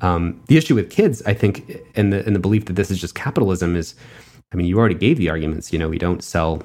[0.00, 3.00] Um, the issue with kids, I think, and the and the belief that this is
[3.00, 3.94] just capitalism is,
[4.52, 5.72] I mean, you already gave the arguments.
[5.72, 6.62] You know, we don't sell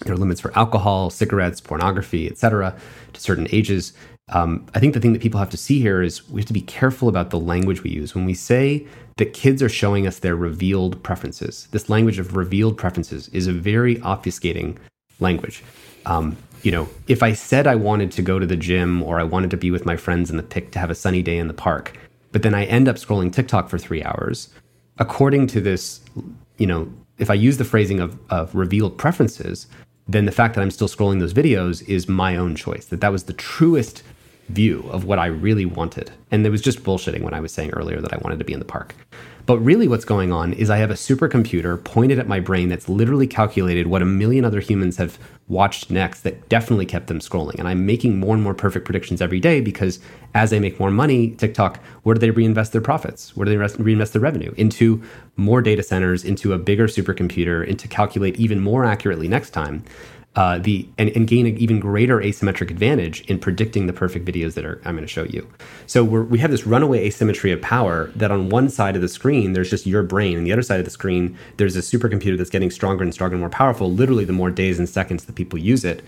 [0.00, 2.76] there are limits for alcohol, cigarettes, pornography, etc.,
[3.12, 3.92] to certain ages.
[4.30, 6.54] Um, I think the thing that people have to see here is we have to
[6.54, 8.14] be careful about the language we use.
[8.14, 12.76] When we say that kids are showing us their revealed preferences, this language of revealed
[12.76, 14.76] preferences is a very obfuscating
[15.20, 15.62] language.
[16.06, 19.24] Um, you know, if I said I wanted to go to the gym or I
[19.24, 21.46] wanted to be with my friends in the pic to have a sunny day in
[21.46, 21.96] the park,
[22.34, 24.48] but then I end up scrolling TikTok for three hours,
[24.98, 26.00] according to this,
[26.58, 29.68] you know, if I use the phrasing of, of revealed preferences,
[30.08, 32.86] then the fact that I'm still scrolling those videos is my own choice.
[32.86, 34.02] That that was the truest
[34.48, 36.10] view of what I really wanted.
[36.32, 38.52] And it was just bullshitting when I was saying earlier that I wanted to be
[38.52, 38.96] in the park.
[39.46, 42.88] But really, what's going on is I have a supercomputer pointed at my brain that's
[42.88, 47.58] literally calculated what a million other humans have watched next that definitely kept them scrolling.
[47.58, 50.00] And I'm making more and more perfect predictions every day because
[50.34, 53.36] as they make more money, TikTok, where do they reinvest their profits?
[53.36, 54.54] Where do they reinvest their revenue?
[54.56, 55.02] Into
[55.36, 59.84] more data centers, into a bigger supercomputer, and to calculate even more accurately next time
[60.36, 64.54] uh, the and, and, gain an even greater asymmetric advantage in predicting the perfect videos
[64.54, 65.48] that are I'm going to show you.
[65.86, 69.52] So we have this runaway asymmetry of power that on one side of the screen
[69.52, 72.50] there's just your brain, and the other side of the screen there's a supercomputer that's
[72.50, 73.92] getting stronger and stronger and more powerful.
[73.92, 76.02] Literally, the more days and seconds that people use it,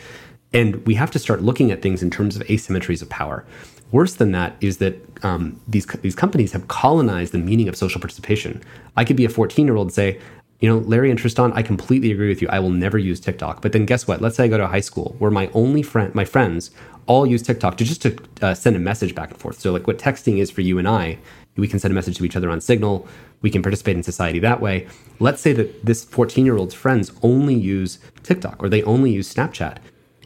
[0.53, 3.45] and we have to start looking at things in terms of asymmetries of power.
[3.93, 8.01] Worse than that is that um, these these companies have colonized the meaning of social
[8.01, 8.61] participation.
[8.97, 10.21] I could be a 14 year old and say,
[10.61, 12.49] you know, Larry and Tristan, I completely agree with you.
[12.49, 13.61] I will never use TikTok.
[13.61, 14.21] But then guess what?
[14.21, 16.71] Let's say I go to high school where my only friend, my friends,
[17.07, 19.61] all use TikTok to just to uh, send a message back and forth.
[19.61, 21.19] So like what texting is for you and I,
[21.57, 23.07] we can send a message to each other on Signal.
[23.42, 24.87] We can participate in society that way.
[25.21, 29.33] Let's say that this 14 year old's friends only use TikTok or they only use
[29.33, 29.79] Snapchat.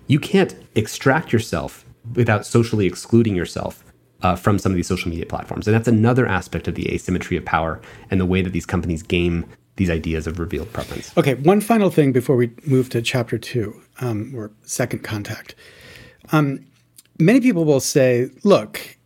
[0.06, 3.84] You can't extract yourself without socially excluding yourself
[4.22, 5.66] uh, from some of these social media platforms.
[5.66, 9.02] And that's another aspect of the asymmetry of power and the way that these companies
[9.02, 9.46] game
[9.80, 11.10] these ideas of revealed preference.
[11.16, 15.54] Okay, one final thing before we move to chapter two, um, or second contact.
[16.32, 16.66] Um,
[17.18, 18.98] many people will say, look,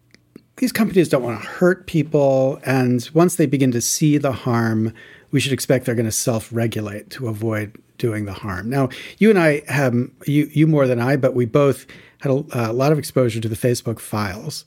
[0.57, 2.59] these companies don't want to hurt people.
[2.67, 4.93] And once they begin to see the harm,
[5.31, 8.69] we should expect they're going to self regulate to avoid doing the harm.
[8.69, 9.95] Now, you and I have,
[10.27, 11.87] you, you more than I, but we both
[12.19, 14.65] had a, a lot of exposure to the Facebook files,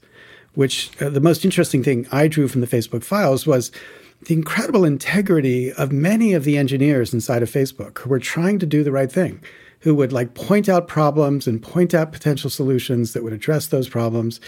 [0.53, 3.73] which uh, the most interesting thing I drew from the Facebook files was
[4.21, 8.65] the incredible integrity of many of the engineers inside of Facebook who were trying to
[8.65, 9.41] do the right thing,
[9.81, 13.87] who would like point out problems and point out potential solutions that would address those
[13.87, 14.39] problems.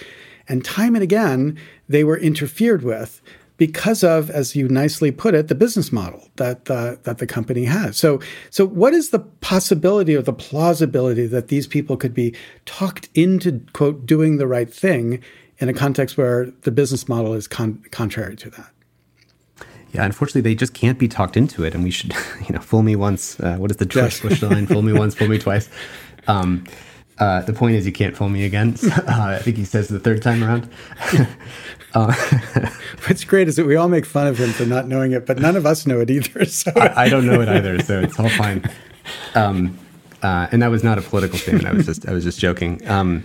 [0.47, 3.21] And time and again, they were interfered with
[3.57, 7.65] because of, as you nicely put it, the business model that the, that the company
[7.65, 7.97] has.
[7.97, 12.33] So, so what is the possibility or the plausibility that these people could be
[12.65, 15.21] talked into quote doing the right thing
[15.59, 18.71] in a context where the business model is con- contrary to that?
[19.93, 22.13] Yeah, unfortunately, they just can't be talked into it, and we should,
[22.47, 23.39] you know, fool me once.
[23.39, 24.67] Uh, what is the George Bush line?
[24.67, 25.69] fool me once, fool me twice.
[26.27, 26.65] Um,
[27.19, 28.75] Uh, the point is, you can't fool me again.
[29.07, 30.69] Uh, I think he says the third time around.
[31.93, 32.13] uh,
[33.07, 35.37] What's great is that we all make fun of him for not knowing it, but
[35.37, 36.45] none of us know it either.
[36.45, 38.63] So I, I don't know it either, so it's all fine.
[39.35, 39.77] Um,
[40.21, 41.65] uh, and that was not a political statement.
[41.65, 42.87] I was just I was just joking.
[42.87, 43.23] Um,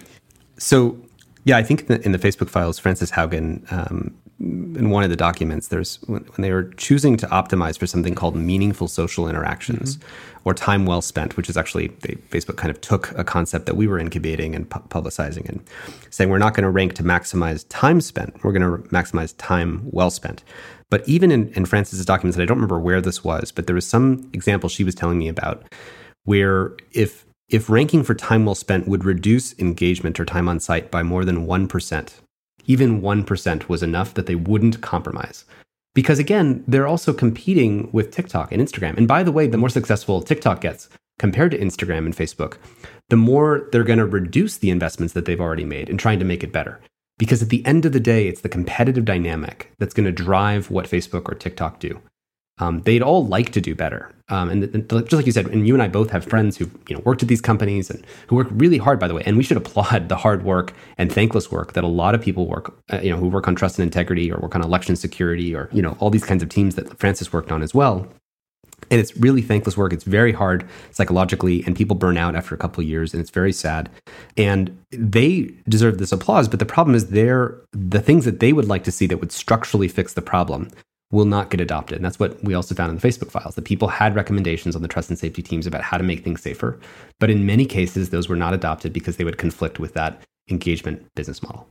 [0.59, 0.97] so
[1.45, 5.11] yeah, I think in the, in the, Facebook files, Frances Haugen um, in one of
[5.11, 9.29] the documents, there's when, when, they were choosing to optimize for something called meaningful social
[9.29, 10.41] interactions mm-hmm.
[10.45, 13.77] or time well spent, which is actually they, Facebook kind of took a concept that
[13.77, 15.63] we were incubating and pu- publicizing and
[16.11, 19.83] saying we're not going to rank to maximize time spent, we're going to maximize time
[19.85, 20.43] well spent.
[20.91, 23.75] But even in, in Frances's documents, and I don't remember where this was, but there
[23.75, 25.65] was some example she was telling me about
[26.25, 30.91] where if if ranking for time well spent would reduce engagement or time on site
[30.91, 32.13] by more than 1%,
[32.67, 35.45] even 1% was enough that they wouldn't compromise.
[35.95, 38.97] Because again, they're also competing with TikTok and Instagram.
[38.97, 40.89] And by the way, the more successful TikTok gets
[41.19, 42.57] compared to Instagram and Facebook,
[43.09, 46.25] the more they're going to reduce the investments that they've already made in trying to
[46.25, 46.81] make it better.
[47.17, 50.71] Because at the end of the day, it's the competitive dynamic that's going to drive
[50.71, 52.01] what Facebook or TikTok do
[52.59, 54.11] um, they'd all like to do better.
[54.29, 56.71] Um, and, and, just like you said, and you and I both have friends who
[56.89, 59.23] you know worked at these companies and who work really hard, by the way.
[59.27, 62.47] And we should applaud the hard work and thankless work that a lot of people
[62.47, 65.55] work, uh, you know, who work on trust and integrity or work on election security
[65.55, 68.07] or you know all these kinds of teams that Frances worked on as well.
[68.91, 69.93] And it's really thankless work.
[69.93, 73.31] It's very hard psychologically, and people burn out after a couple of years, and it's
[73.31, 73.89] very sad.
[74.37, 78.67] And they deserve this applause, but the problem is they're the things that they would
[78.67, 80.69] like to see that would structurally fix the problem
[81.11, 81.97] will not get adopted.
[81.97, 84.83] And that's what we also found in the Facebook files that people had recommendations on
[84.83, 86.79] the trust and safety teams about how to make things safer.
[87.21, 91.07] But in many cases, those were not adopted because they would conflict with that engagement
[91.15, 91.69] business model.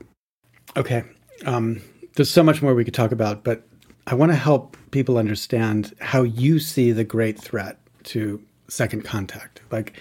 [0.78, 1.04] Okay.
[1.46, 1.82] Um,
[2.16, 3.64] there's so much more we could talk about, but
[4.08, 9.62] I want to help people understand how you see the great threat to second contact.
[9.72, 9.94] Like,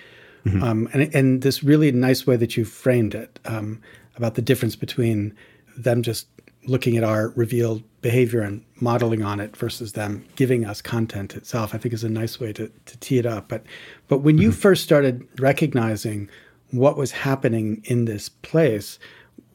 [0.44, 0.62] mm-hmm.
[0.62, 3.80] um, and, and this really nice way that you framed it um,
[4.16, 5.34] about the difference between
[5.76, 6.26] them just
[6.66, 11.74] looking at our revealed behavior and modeling on it versus them giving us content itself,
[11.74, 13.48] I think is a nice way to, to tee it up.
[13.48, 13.64] But
[14.08, 14.42] but when mm-hmm.
[14.42, 16.28] you first started recognizing
[16.70, 18.98] what was happening in this place,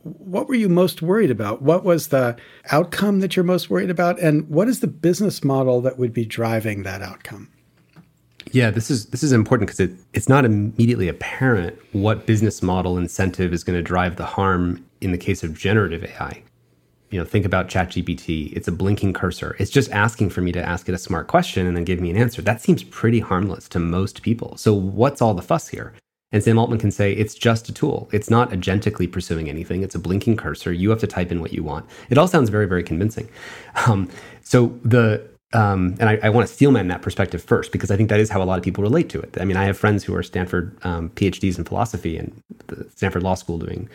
[0.04, 1.62] what were you most worried about?
[1.62, 2.38] What was the
[2.72, 4.20] outcome that you're most worried about?
[4.20, 7.50] And what is the business model that would be driving that outcome?
[8.52, 12.98] Yeah, this is this is important because it, it's not immediately apparent what business model
[12.98, 16.42] incentive is going to drive the harm in the case of generative AI
[17.10, 18.52] you know, think about ChatGPT.
[18.54, 19.56] It's a blinking cursor.
[19.60, 22.10] It's just asking for me to ask it a smart question and then give me
[22.10, 22.42] an answer.
[22.42, 24.58] That seems pretty harmless to most people.
[24.58, 25.94] So what's all the fuss here?
[26.34, 28.10] And Sam Altman can say it's just a tool.
[28.12, 29.82] It's not agentically pursuing anything.
[29.82, 30.74] It's a blinking cursor.
[30.74, 31.86] You have to type in what you want.
[32.10, 33.30] It all sounds very, very convincing.
[33.88, 34.10] Um,
[34.42, 38.10] so the um, and I, I want to steelman that perspective first because I think
[38.10, 39.38] that is how a lot of people relate to it.
[39.40, 43.24] I mean, I have friends who are Stanford um, PhDs in philosophy and the Stanford
[43.24, 43.88] Law School doing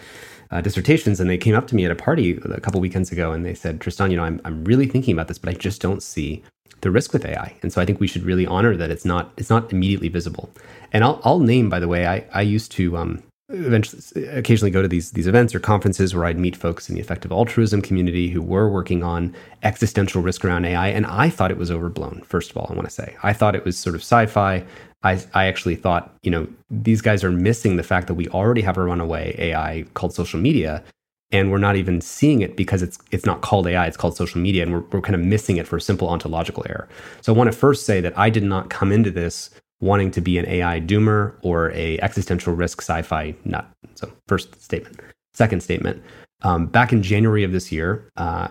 [0.52, 3.32] uh, dissertations, and they came up to me at a party a couple weekends ago,
[3.32, 5.80] and they said, "Tristan, you know, I'm I'm really thinking about this, but I just
[5.80, 6.42] don't see
[6.82, 9.32] the risk with AI, and so I think we should really honor that it's not
[9.36, 10.50] it's not immediately visible."
[10.92, 14.82] And I'll I'll name, by the way, I I used to um, eventually occasionally go
[14.82, 18.28] to these these events or conferences where I'd meet folks in the effective altruism community
[18.28, 22.22] who were working on existential risk around AI, and I thought it was overblown.
[22.26, 24.64] First of all, I want to say I thought it was sort of sci-fi.
[25.04, 28.62] I, I actually thought, you know, these guys are missing the fact that we already
[28.62, 30.82] have a runaway AI called social media,
[31.30, 34.40] and we're not even seeing it because it's it's not called AI, it's called social
[34.40, 36.88] media, and we're, we're kind of missing it for a simple ontological error.
[37.20, 39.50] So I want to first say that I did not come into this
[39.80, 43.66] wanting to be an AI doomer or a existential risk sci-fi nut.
[43.96, 45.00] So first statement.
[45.34, 46.02] Second statement.
[46.42, 48.48] Um, back in January of this year, uh,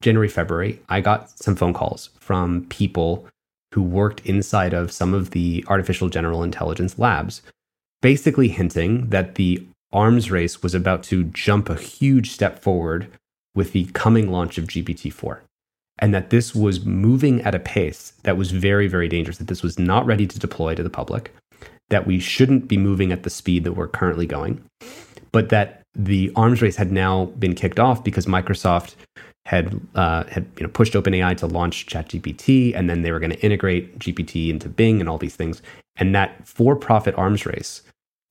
[0.00, 3.28] January February, I got some phone calls from people
[3.72, 7.42] who worked inside of some of the artificial general intelligence labs,
[8.00, 13.08] basically hinting that the arms race was about to jump a huge step forward
[13.54, 15.42] with the coming launch of GPT 4.
[15.98, 19.62] And that this was moving at a pace that was very, very dangerous, that this
[19.62, 21.34] was not ready to deploy to the public,
[21.90, 24.62] that we shouldn't be moving at the speed that we're currently going,
[25.30, 28.94] but that the arms race had now been kicked off because Microsoft
[29.46, 33.32] had uh, had you know pushed OpenAI to launch ChatGPT, and then they were going
[33.32, 35.62] to integrate GPT into Bing and all these things.
[35.96, 37.82] And that for-profit arms race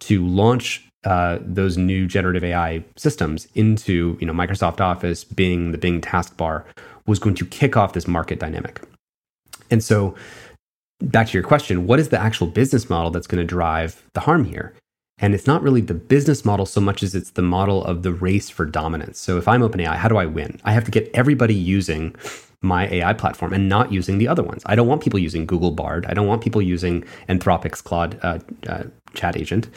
[0.02, 5.78] to launch uh, those new generative AI systems into you know Microsoft Office, Bing, the
[5.78, 6.64] Bing taskbar
[7.08, 8.82] was going to kick off this market dynamic.
[9.70, 10.16] And so,
[11.00, 14.22] back to your question, what is the actual business model that's going to drive the
[14.22, 14.74] harm here?
[15.22, 18.12] And it's not really the business model so much as it's the model of the
[18.12, 19.20] race for dominance.
[19.20, 20.60] So if I'm OpenAI, how do I win?
[20.66, 22.16] I have to get everybody using
[22.64, 24.64] my AI platform and not using the other ones.
[24.66, 26.06] I don't want people using Google Bard.
[26.08, 29.70] I don't want people using Anthropic's Claude uh, uh, chat agent.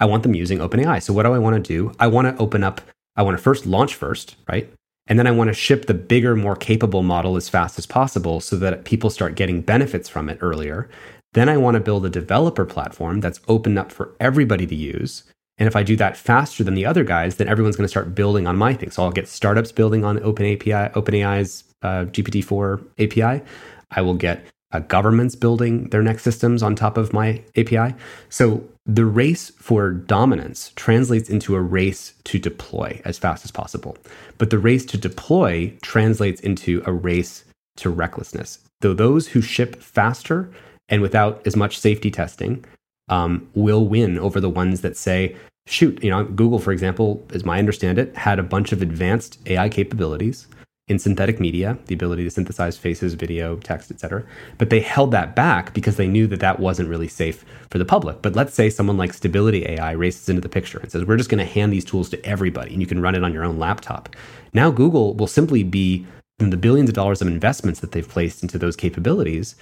[0.00, 1.02] I want them using OpenAI.
[1.02, 1.92] So what do I want to do?
[2.00, 2.80] I want to open up.
[3.16, 4.72] I want to first launch first, right?
[5.06, 8.40] And then I want to ship the bigger, more capable model as fast as possible
[8.40, 10.88] so that people start getting benefits from it earlier.
[11.34, 15.24] Then I want to build a developer platform that's open up for everybody to use.
[15.58, 18.14] And if I do that faster than the other guys, then everyone's going to start
[18.14, 18.90] building on my thing.
[18.90, 23.44] So I'll get startups building on OpenAPI, OpenAI's uh, GPT-4 API.
[23.90, 27.94] I will get uh, governments building their next systems on top of my API.
[28.28, 33.96] So the race for dominance translates into a race to deploy as fast as possible.
[34.38, 37.44] But the race to deploy translates into a race
[37.76, 38.58] to recklessness.
[38.80, 40.50] Though those who ship faster
[40.92, 42.64] and without as much safety testing
[43.08, 45.34] um, will win over the ones that say,
[45.66, 49.40] shoot, you know, Google, for example, as my understand it, had a bunch of advanced
[49.46, 50.46] AI capabilities
[50.88, 54.22] in synthetic media, the ability to synthesize faces, video, text, etc.
[54.58, 57.84] But they held that back because they knew that that wasn't really safe for the
[57.84, 58.20] public.
[58.20, 61.30] But let's say someone like Stability AI races into the picture and says, "We're just
[61.30, 63.58] going to hand these tools to everybody, and you can run it on your own
[63.58, 64.14] laptop."
[64.52, 66.04] Now Google will simply be
[66.38, 69.54] the billions of dollars of investments that they've placed into those capabilities.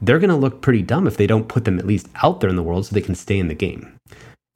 [0.00, 2.50] They're going to look pretty dumb if they don't put them at least out there
[2.50, 3.98] in the world so they can stay in the game.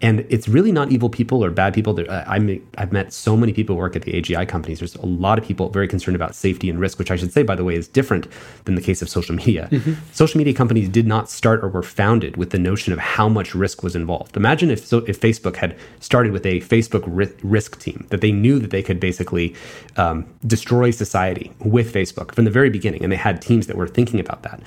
[0.03, 1.97] And it's really not evil people or bad people.
[2.11, 4.80] I, have met so many people who work at the AGI companies.
[4.80, 7.45] There's a lot of people very concerned about safety and risk, which I should say,
[7.45, 8.26] by the way, is different
[8.64, 9.68] than the case of social media.
[9.82, 9.95] Mm-hmm.
[10.12, 13.55] Social media companies did not start or were founded with the notion of how much
[13.55, 14.36] risk was involved.
[14.36, 17.05] Imagine if, so, if Facebook had started with a Facebook
[17.43, 19.55] risk team, that they knew that they could basically
[19.97, 23.88] um, destroy society with Facebook from the very beginning, and they had teams that were
[23.88, 24.61] thinking about that.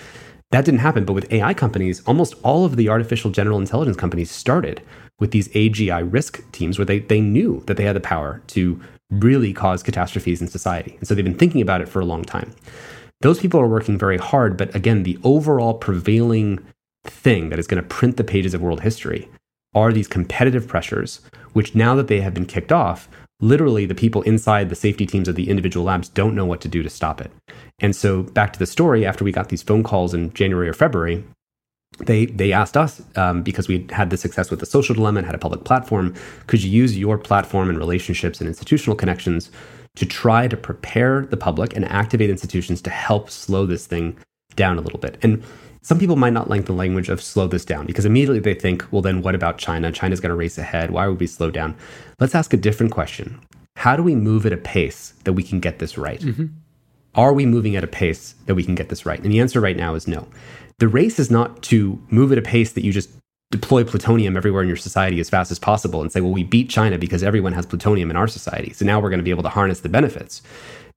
[0.52, 1.06] That didn't happen.
[1.06, 4.82] But with AI companies, almost all of the artificial general intelligence companies started
[5.20, 8.80] with these AGI risk teams where they, they knew that they had the power to
[9.10, 10.96] really cause catastrophes in society.
[11.00, 12.54] And so they've been thinking about it for a long time.
[13.22, 16.66] Those people are working very hard, but again, the overall prevailing
[17.06, 19.30] thing that is going to print the pages of world history
[19.74, 21.22] are these competitive pressures,
[21.54, 23.08] which now that they have been kicked off,
[23.40, 26.68] literally the people inside the safety teams of the individual labs don't know what to
[26.68, 27.32] do to stop it.
[27.80, 30.74] And so, back to the story, after we got these phone calls in January or
[30.74, 31.24] February,
[32.00, 35.26] they they asked us um, because we had the success with the social dilemma and
[35.26, 36.14] had a public platform
[36.48, 39.50] could you use your platform and relationships and institutional connections
[39.96, 44.18] to try to prepare the public and activate institutions to help slow this thing
[44.56, 45.42] down a little bit and
[45.86, 48.84] some people might not like the language of slow this down because immediately they think
[48.92, 51.76] well then what about china china's going to race ahead why would we slow down
[52.20, 53.40] let's ask a different question
[53.76, 56.48] how do we move at a pace that we can get this right mm-hmm.
[57.14, 59.62] are we moving at a pace that we can get this right and the answer
[59.62, 60.28] right now is no
[60.80, 63.10] the race is not to move at a pace that you just
[63.52, 66.70] deploy plutonium everywhere in your society as fast as possible and say, well, we beat
[66.70, 68.74] China because everyone has plutonium in our society.
[68.74, 70.42] So now we're going to be able to harness the benefits.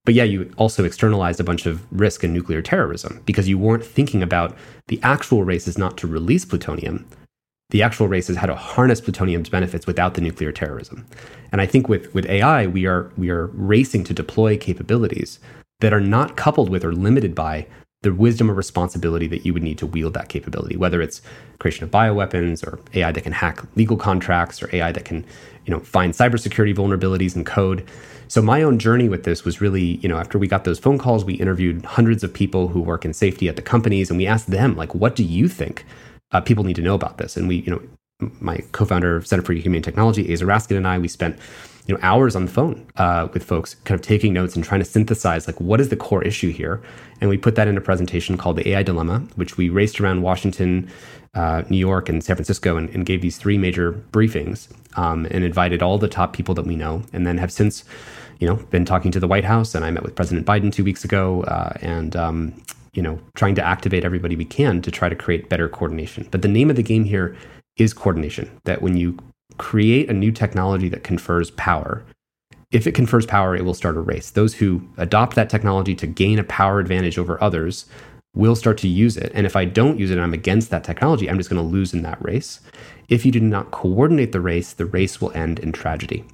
[0.04, 3.84] But yeah, you also externalized a bunch of risk in nuclear terrorism because you weren't
[3.84, 7.06] thinking about the actual race is not to release plutonium.
[7.70, 11.06] The actual race is how to harness plutonium's benefits without the nuclear terrorism.
[11.52, 15.38] And I think with, with AI, we are, we are racing to deploy capabilities
[15.80, 17.66] that are not coupled with or limited by
[18.02, 21.20] the wisdom or responsibility that you would need to wield that capability, whether it's
[21.58, 25.24] creation of bioweapons or AI that can hack legal contracts or AI that can,
[25.66, 27.88] you know, find cybersecurity vulnerabilities in code.
[28.28, 30.98] So my own journey with this was really, you know, after we got those phone
[30.98, 34.26] calls, we interviewed hundreds of people who work in safety at the companies, and we
[34.26, 35.86] asked them, like, what do you think
[36.32, 37.38] uh, people need to know about this?
[37.38, 37.80] And we, you know,
[38.40, 41.38] my co-founder of Center for Humane Technology, Aza Raskin, and I, we spent
[41.88, 44.80] you know hours on the phone uh, with folks kind of taking notes and trying
[44.80, 46.82] to synthesize like what is the core issue here
[47.20, 50.20] and we put that in a presentation called the ai dilemma which we raced around
[50.20, 50.88] washington
[51.34, 54.68] uh, new york and san francisco and, and, gave these three major briefings
[54.98, 57.84] um, and invited all the top people that we know and then have since
[58.38, 60.84] you know been talking to the white house and i met with president biden two
[60.84, 62.54] weeks ago uh, and um,
[62.92, 66.42] you know trying to activate everybody we can to try to create better coordination but
[66.42, 67.36] the name of the game here
[67.76, 69.16] is coordination that when you
[69.58, 72.04] create a new technology that confers power.
[72.70, 74.30] If it confers power, it will start a race.
[74.30, 77.86] Those who adopt that technology to gain a power advantage over others
[78.34, 79.32] will start to use it.
[79.34, 81.68] And if I don't use it and I'm against that technology, I'm just going to
[81.68, 82.60] lose in that race.
[83.08, 86.24] If you do not coordinate the race, the race will end in tragedy.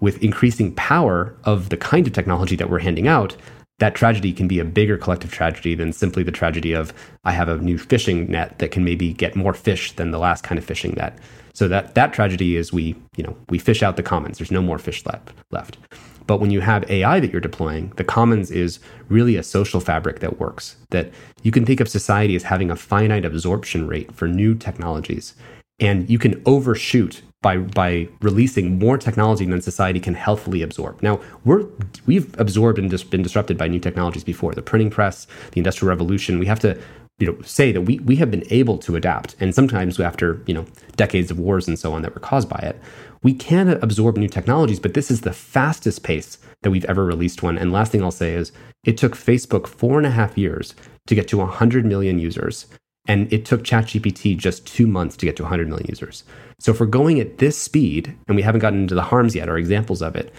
[0.00, 3.34] With increasing power of the kind of technology that we're handing out,
[3.78, 6.92] that tragedy can be a bigger collective tragedy than simply the tragedy of
[7.24, 10.44] I have a new fishing net that can maybe get more fish than the last
[10.44, 11.18] kind of fishing net.
[11.52, 14.38] So that that tragedy is we, you know, we fish out the commons.
[14.38, 15.78] There's no more fish left left.
[16.26, 20.20] But when you have AI that you're deploying, the commons is really a social fabric
[20.20, 20.76] that works.
[20.90, 25.34] That you can think of society as having a finite absorption rate for new technologies.
[25.78, 31.00] And you can overshoot by by releasing more technology than society can healthily absorb.
[31.00, 31.64] Now we're
[32.04, 35.88] we've absorbed and just been disrupted by new technologies before the printing press, the industrial
[35.88, 36.40] revolution.
[36.40, 36.76] We have to
[37.20, 40.54] you know say that we we have been able to adapt, and sometimes after you
[40.54, 40.66] know
[40.96, 42.80] decades of wars and so on that were caused by it,
[43.22, 44.80] we can absorb new technologies.
[44.80, 47.58] But this is the fastest pace that we've ever released one.
[47.58, 48.50] And last thing I'll say is
[48.82, 50.74] it took Facebook four and a half years
[51.06, 52.66] to get to 100 million users.
[53.08, 56.24] And it took ChatGPT just two months to get to 100 million users.
[56.58, 59.48] So if we're going at this speed, and we haven't gotten into the harms yet
[59.48, 60.32] or examples of it,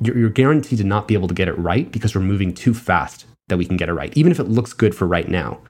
[0.00, 2.74] you're, you're guaranteed to not be able to get it right because we're moving too
[2.74, 5.60] fast that we can get it right, even if it looks good for right now.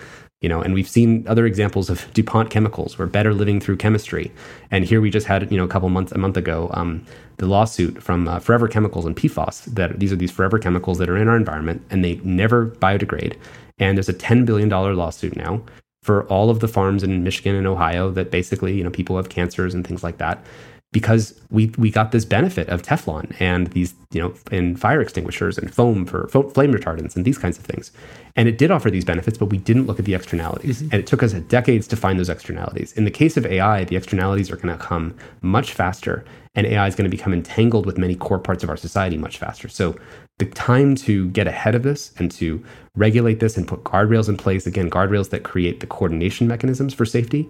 [0.41, 2.99] You know, and we've seen other examples of DuPont chemicals.
[2.99, 4.33] We're better living through chemistry.
[4.71, 7.05] And here we just had, you know, a couple months, a month ago, um,
[7.37, 11.11] the lawsuit from uh, Forever Chemicals and PFAS that these are these forever chemicals that
[11.11, 13.37] are in our environment and they never biodegrade.
[13.79, 15.63] And there's a $10 billion lawsuit now
[16.03, 19.29] for all of the farms in Michigan and Ohio that basically, you know, people have
[19.29, 20.45] cancers and things like that
[20.93, 25.57] because we we got this benefit of Teflon and these you know and fire extinguishers
[25.57, 27.93] and foam for flame retardants and these kinds of things,
[28.35, 30.93] and it did offer these benefits, but we didn't look at the externalities, mm-hmm.
[30.93, 32.93] and it took us decades to find those externalities.
[32.95, 36.25] In the case of AI, the externalities are going to come much faster,
[36.55, 39.39] and AI is going to become entangled with many core parts of our society much
[39.39, 39.69] faster.
[39.69, 39.97] So
[40.41, 42.63] the time to get ahead of this and to
[42.97, 47.05] regulate this and put guardrails in place again guardrails that create the coordination mechanisms for
[47.05, 47.49] safety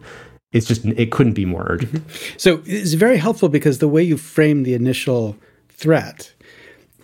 [0.53, 1.95] it's just it couldn't be more urgent.
[1.95, 2.39] Mm-hmm.
[2.39, 5.37] So it's very helpful because the way you frame the initial
[5.69, 6.33] threat,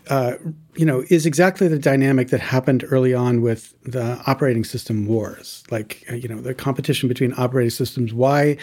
[0.09, 0.35] uh,
[0.75, 5.63] you know, is exactly the dynamic that happened early on with the operating system wars.
[5.71, 8.13] Like uh, you know, the competition between operating systems.
[8.13, 8.57] Why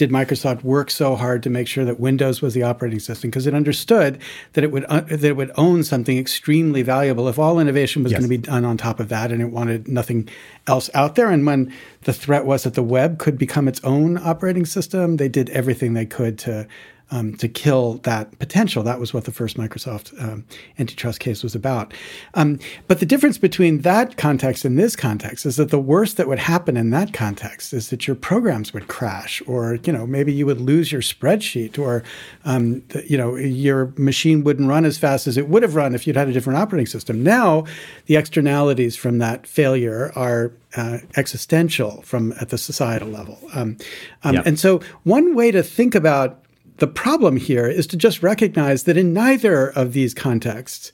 [0.00, 3.46] did Microsoft work so hard to make sure that Windows was the operating system because
[3.46, 4.18] it understood
[4.54, 8.10] that it would uh, that it would own something extremely valuable if all innovation was
[8.10, 8.18] yes.
[8.18, 10.26] going to be done on top of that, and it wanted nothing
[10.66, 11.28] else out there.
[11.28, 11.70] And when
[12.04, 15.92] the threat was that the web could become its own operating system, they did everything
[15.92, 16.66] they could to
[17.10, 18.82] um, to kill that potential.
[18.82, 20.44] That was what the first Microsoft um,
[20.78, 21.92] antitrust case was about.
[22.34, 26.28] Um, but the difference between that context and this context is that the worst that
[26.28, 30.32] would happen in that context is that your programs would crash, or you know maybe
[30.32, 32.02] you would lose your spreadsheet, or
[32.44, 35.94] um, the, you know your machine wouldn't run as fast as it would have run
[35.94, 37.22] if you'd had a different operating system.
[37.22, 37.64] Now,
[38.06, 43.38] the externalities from that failure are uh, existential from at the societal level.
[43.54, 43.76] Um,
[44.22, 44.36] um.
[44.44, 46.44] And so, one way to think about
[46.80, 50.92] the problem here is to just recognize that in neither of these contexts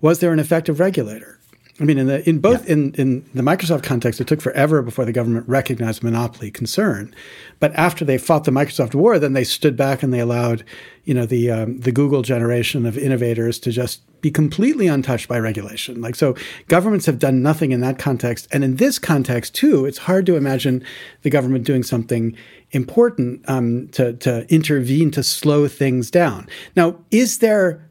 [0.00, 1.38] was there an effective regulator.
[1.80, 2.72] I mean, in the in both yeah.
[2.72, 7.14] in in the Microsoft context, it took forever before the government recognized monopoly concern.
[7.60, 10.64] But after they fought the Microsoft war, then they stood back and they allowed,
[11.04, 15.38] you know, the um, the Google generation of innovators to just be completely untouched by
[15.38, 16.00] regulation.
[16.00, 16.34] Like so,
[16.66, 20.34] governments have done nothing in that context, and in this context too, it's hard to
[20.34, 20.82] imagine
[21.22, 22.36] the government doing something
[22.72, 26.48] important um, to, to intervene to slow things down.
[26.76, 27.88] Now, is there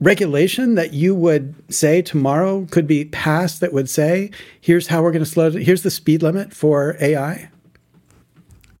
[0.00, 5.12] regulation that you would say tomorrow could be passed that would say, here's how we're
[5.12, 7.50] going to slow, here's the speed limit for AI?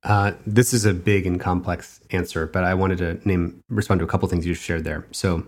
[0.02, 4.04] Uh, this is a big and complex answer, but I wanted to name respond to
[4.04, 5.06] a couple things you shared there.
[5.12, 5.46] So,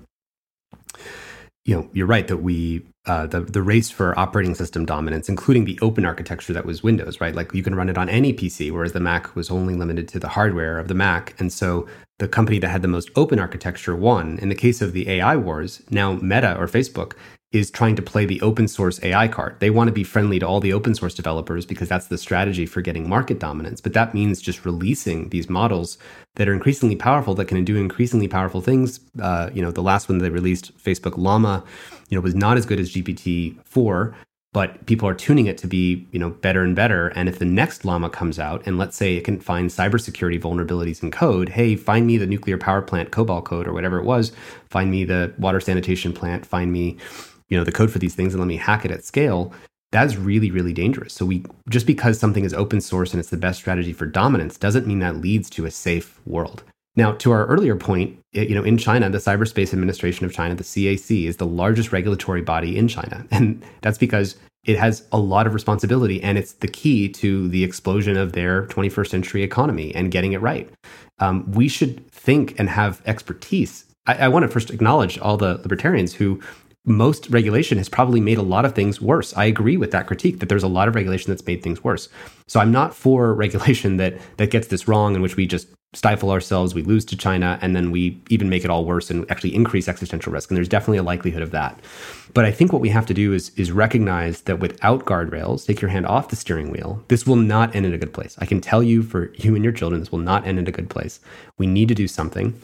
[1.64, 5.64] you know, you're right that we uh, the the race for operating system dominance, including
[5.64, 7.34] the open architecture that was Windows, right?
[7.34, 10.18] Like you can run it on any PC, whereas the Mac was only limited to
[10.18, 11.34] the hardware of the Mac.
[11.38, 11.88] And so
[12.18, 14.38] the company that had the most open architecture won.
[14.38, 17.14] In the case of the AI wars, now Meta or Facebook
[17.52, 19.56] is trying to play the open source AI card.
[19.60, 22.64] They want to be friendly to all the open source developers because that's the strategy
[22.64, 23.80] for getting market dominance.
[23.80, 25.98] But that means just releasing these models
[26.36, 29.00] that are increasingly powerful, that can do increasingly powerful things.
[29.20, 31.62] Uh, you know, the last one they released, Facebook Llama,
[32.08, 34.14] you know, was not as good as GPT four,
[34.52, 37.44] but people are tuning it to be you know better and better and if the
[37.44, 41.74] next llama comes out and let's say it can find cybersecurity vulnerabilities in code hey
[41.74, 44.32] find me the nuclear power plant cobol code or whatever it was
[44.68, 46.96] find me the water sanitation plant find me
[47.52, 49.52] you know the code for these things and let me hack it at scale
[49.92, 51.12] that's really really dangerous.
[51.12, 54.56] So we just because something is open source and it's the best strategy for dominance
[54.56, 56.64] doesn't mean that leads to a safe world.
[56.96, 60.64] Now to our earlier point you know in china the cyberspace administration of china the
[60.64, 63.24] cac is the largest regulatory body in china.
[63.30, 67.64] And that's because it has a lot of responsibility and it's the key to the
[67.64, 70.70] explosion of their 21st century economy and getting it right.
[71.18, 73.84] Um, we should think and have expertise.
[74.06, 76.40] I, I want to first acknowledge all the libertarians who
[76.84, 79.36] most regulation has probably made a lot of things worse.
[79.36, 82.08] I agree with that critique that there's a lot of regulation that's made things worse.
[82.48, 86.30] So I'm not for regulation that that gets this wrong in which we just stifle
[86.30, 89.54] ourselves, we lose to China, and then we even make it all worse and actually
[89.54, 90.50] increase existential risk.
[90.50, 91.78] And there's definitely a likelihood of that.
[92.32, 95.82] But I think what we have to do is is recognize that without guardrails, take
[95.82, 97.04] your hand off the steering wheel.
[97.08, 98.36] This will not end in a good place.
[98.38, 100.72] I can tell you for you and your children, this will not end in a
[100.72, 101.20] good place.
[101.58, 102.60] We need to do something.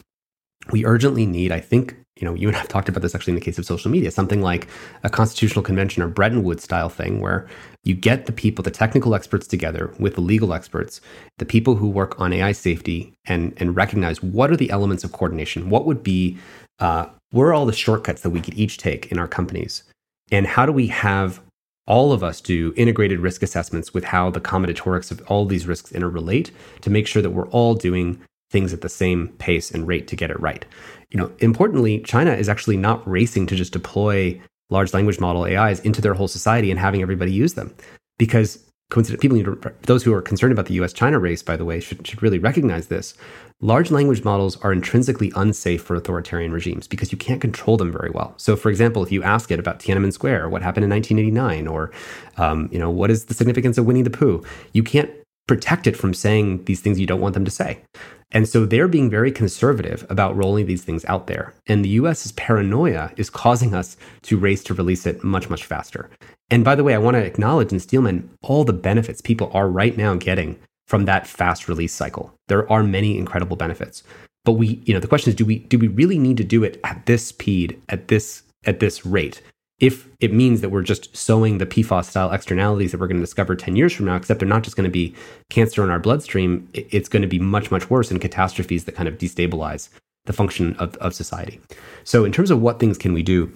[0.71, 3.31] we urgently need, I think, you know, you and I have talked about this actually
[3.31, 4.67] in the case of social media, something like
[5.03, 7.47] a constitutional convention or Bretton Woods style thing where
[7.83, 10.99] you get the people, the technical experts together with the legal experts,
[11.37, 15.13] the people who work on AI safety and, and recognize what are the elements of
[15.13, 15.69] coordination?
[15.69, 16.37] What would be,
[16.79, 19.83] uh, where are all the shortcuts that we could each take in our companies?
[20.31, 21.41] And how do we have
[21.87, 25.91] all of us do integrated risk assessments with how the combinatorics of all these risks
[25.91, 26.51] interrelate
[26.81, 30.15] to make sure that we're all doing things at the same pace and rate to
[30.15, 30.65] get it right.
[31.11, 34.39] You know, importantly, China is actually not racing to just deploy
[34.69, 37.73] large language model AIs into their whole society and having everybody use them.
[38.17, 41.55] Because coincident people need to, those who are concerned about the US China race, by
[41.55, 43.13] the way, should, should really recognize this.
[43.61, 48.09] Large language models are intrinsically unsafe for authoritarian regimes because you can't control them very
[48.09, 48.33] well.
[48.37, 51.91] So, for example, if you ask it about Tiananmen Square, what happened in 1989, or
[52.37, 54.43] um, you know, what is the significance of Winnie the Pooh,
[54.73, 55.11] you can't
[55.49, 57.81] protect it from saying these things you don't want them to say.
[58.29, 61.55] And so they're being very conservative about rolling these things out there.
[61.65, 66.11] And the US's paranoia is causing us to race to release it much, much faster.
[66.51, 69.67] And by the way, I want to acknowledge in Steelman all the benefits people are
[69.67, 72.31] right now getting from that fast release cycle.
[72.47, 74.03] There are many incredible benefits.
[74.45, 76.63] But we, you know, the question is do we do we really need to do
[76.63, 79.41] it at this speed, at this at this rate?
[79.79, 83.23] If it means that we're just sowing the PFAS style externalities that we're going to
[83.23, 85.15] discover 10 years from now, except they're not just going to be
[85.49, 89.07] cancer in our bloodstream, it's going to be much, much worse in catastrophes that kind
[89.07, 89.89] of destabilize
[90.25, 91.59] the function of, of society.
[92.03, 93.51] So, in terms of what things can we do,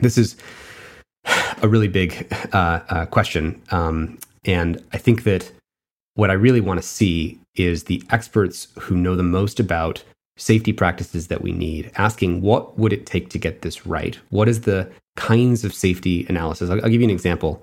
[0.00, 0.36] this is
[1.62, 3.60] a really big uh, uh, question.
[3.70, 5.50] Um, and I think that
[6.14, 10.02] what I really want to see is the experts who know the most about
[10.36, 14.18] safety practices that we need, asking what would it take to get this right?
[14.30, 16.70] What is the kinds of safety analysis?
[16.70, 17.62] I'll, I'll give you an example.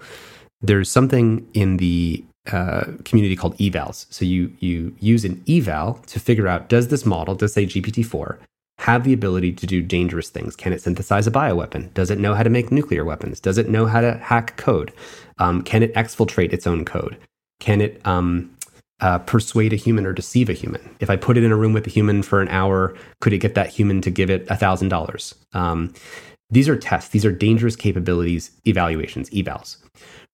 [0.62, 4.06] There's something in the uh, community called evals.
[4.12, 8.38] So you you use an eval to figure out does this model, does say GPT-4,
[8.80, 10.56] have the ability to do dangerous things?
[10.56, 11.94] Can it synthesize a bioweapon?
[11.94, 13.40] Does it know how to make nuclear weapons?
[13.40, 14.94] Does it know how to hack code?
[15.40, 17.18] Um, can it exfiltrate its own code?
[17.60, 18.56] Can it um,
[19.02, 20.96] uh, persuade a human or deceive a human.
[21.00, 23.40] If I put it in a room with a human for an hour, could it
[23.40, 25.34] get that human to give it a $1,000?
[25.54, 25.94] Um,
[26.50, 29.78] these are tests, these are dangerous capabilities evaluations, evals.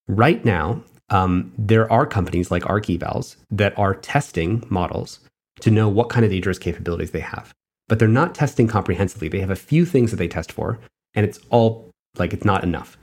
[0.08, 5.20] Right now, um, there are companies like ARC Evals that are testing models
[5.60, 7.54] to know what kind of dangerous capabilities they have.
[7.88, 9.28] But they're not testing comprehensively.
[9.28, 10.80] They have a few things that they test for,
[11.14, 12.98] and it's all like it's not enough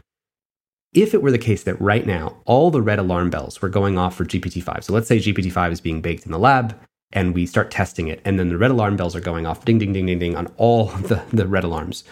[0.94, 3.98] if it were the case that right now all the red alarm bells were going
[3.98, 6.78] off for GPT-5, so let's say GPT-5 is being baked in the lab
[7.12, 9.78] and we start testing it, and then the red alarm bells are going off ding,
[9.78, 12.04] ding, ding, ding, ding on all the, the red alarms,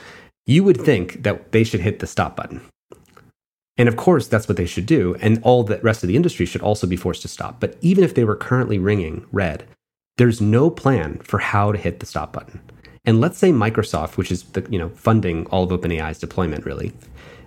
[0.47, 2.63] you would think that they should hit the stop button.
[3.77, 5.17] And of course, that's what they should do.
[5.21, 7.61] And all the rest of the industry should also be forced to stop.
[7.61, 9.65] But even if they were currently ringing red,
[10.17, 12.61] there's no plan for how to hit the stop button.
[13.05, 16.93] And let's say Microsoft, which is the, you know funding all of OpenAI's deployment, really,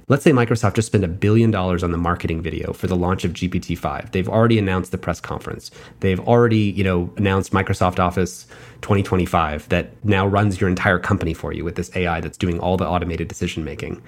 [0.10, 3.24] Let's say Microsoft just spent a billion dollars on the marketing video for the launch
[3.26, 4.12] of GPT-5.
[4.12, 5.70] They've already announced the press conference.
[6.00, 8.48] They've already, you know, announced Microsoft Office
[8.82, 12.76] 2025 that now runs your entire company for you with this AI that's doing all
[12.76, 14.02] the automated decision making.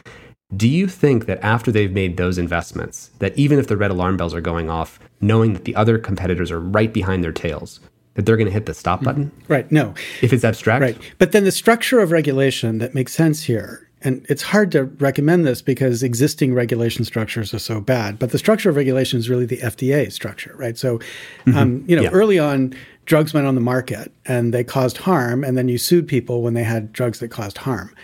[0.58, 4.18] Do you think that after they've made those investments, that even if the red alarm
[4.18, 7.80] bells are going off, knowing that the other competitors are right behind their tails,
[8.16, 9.26] that they're going to hit the stop button?
[9.26, 9.54] Mm-hmm.
[9.54, 9.72] Right.
[9.72, 9.94] No.
[10.24, 10.82] If it's abstract.
[10.82, 10.98] Right.
[11.20, 15.46] But then the structure of regulation that makes sense here and it's hard to recommend
[15.46, 18.18] this because existing regulation structures are so bad.
[18.18, 20.78] But the structure of regulation is really the FDA structure, right?
[20.78, 21.58] So, mm-hmm.
[21.58, 22.10] um, you know, yeah.
[22.10, 22.74] early on,
[23.06, 26.54] drugs went on the market and they caused harm, and then you sued people when
[26.54, 27.96] they had drugs that caused harm.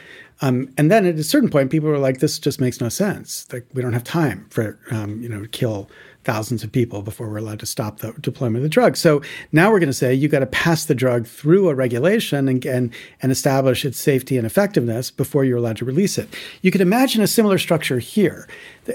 [0.42, 3.48] Um, and then at a certain point, people were like, "This just makes no sense.
[3.52, 5.90] Like, we don't have time for um, you know kill
[6.28, 8.98] thousands of people before we're allowed to stop the deployment of the drug.
[8.98, 9.22] So
[9.54, 12.66] now we're going to say you got to pass the drug through a regulation and,
[12.66, 16.28] and, and establish its safety and effectiveness before you're allowed to release it.
[16.62, 18.46] You can imagine a similar structure here.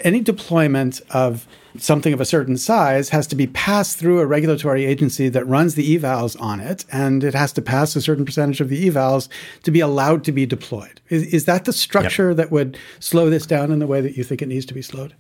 [0.03, 4.85] Any deployment of something of a certain size has to be passed through a regulatory
[4.85, 8.61] agency that runs the evals on it, and it has to pass a certain percentage
[8.61, 9.31] of the evals
[9.63, 11.01] to be allowed to be deployed.
[11.09, 12.37] Is, is that the structure yep.
[12.37, 14.83] that would slow this down in the way that you think it needs to be
[14.83, 15.15] slowed?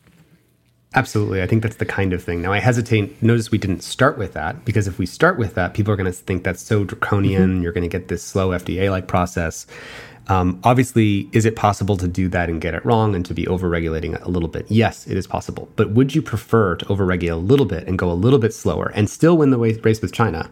[0.95, 1.43] Absolutely.
[1.43, 2.43] I think that's the kind of thing.
[2.43, 3.22] Now, I hesitate.
[3.22, 6.11] Notice we didn't start with that because if we start with that, people are going
[6.11, 7.55] to think that's so draconian.
[7.55, 7.62] Mm-hmm.
[7.62, 9.66] You're going to get this slow FDA like process.
[10.28, 13.45] Um, obviously, is it possible to do that and get it wrong and to be
[13.47, 14.66] overregulating a little bit?
[14.68, 15.68] Yes, it is possible.
[15.76, 18.93] But would you prefer to overregulate a little bit and go a little bit slower
[18.95, 20.49] and still win the race with China?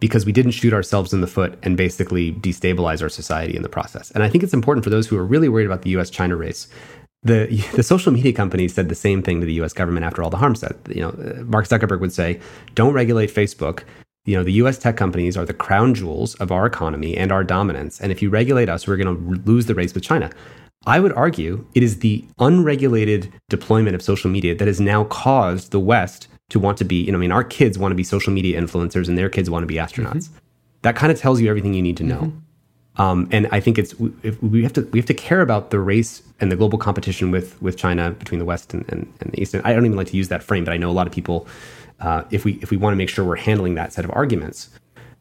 [0.00, 3.68] Because we didn't shoot ourselves in the foot and basically destabilize our society in the
[3.68, 4.10] process.
[4.10, 6.36] And I think it's important for those who are really worried about the US China
[6.36, 6.68] race
[7.24, 9.72] the the social media companies said the same thing to the U.S.
[9.72, 10.76] government after all the harm said.
[10.88, 12.40] You know, Mark Zuckerberg would say,
[12.74, 13.82] "Don't regulate Facebook.
[14.26, 17.44] You know, the US tech companies are the crown jewels of our economy and our
[17.44, 18.00] dominance.
[18.00, 20.30] And if you regulate us, we're going to lose the race with China.
[20.86, 25.72] I would argue it is the unregulated deployment of social media that has now caused
[25.72, 28.04] the West to want to be, you know, I mean, our kids want to be
[28.04, 30.28] social media influencers and their kids want to be astronauts.
[30.28, 30.38] Mm-hmm.
[30.82, 32.20] That kind of tells you everything you need to know.
[32.20, 32.38] Mm-hmm.
[32.96, 36.22] Um, and I think it's we have to we have to care about the race
[36.40, 39.54] and the global competition with with China between the West and, and, and the East.
[39.54, 41.12] And I don't even like to use that frame, but I know a lot of
[41.12, 41.46] people.
[42.00, 44.68] Uh, if we if we want to make sure we're handling that set of arguments,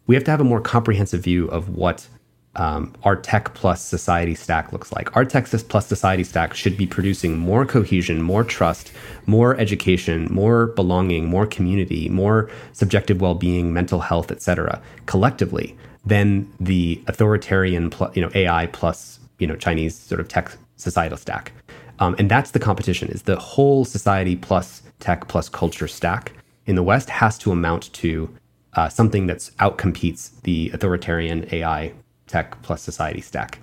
[0.08, 2.08] we have to have a more comprehensive view of what
[2.56, 5.16] um, our tech plus society stack looks like.
[5.16, 8.92] Our tech plus society stack should be producing more cohesion, more trust,
[9.26, 14.82] more education, more belonging, more community, more subjective well-being, mental health, etc.
[15.08, 15.76] collectively
[16.06, 21.52] than the authoritarian, you know, AI plus you know Chinese sort of tech societal stack.
[22.00, 26.34] Um, and that's the competition: is the whole society plus tech plus culture stack
[26.66, 28.34] in the West has to amount to
[28.74, 31.94] uh, something that's outcompetes the authoritarian AI
[32.28, 33.60] tech plus society stack.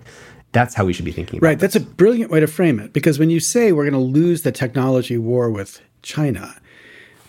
[0.52, 1.58] That's how we should be thinking Right.
[1.58, 4.42] That's a brilliant way to frame it because when you say we're going to lose
[4.42, 6.56] the technology war with China,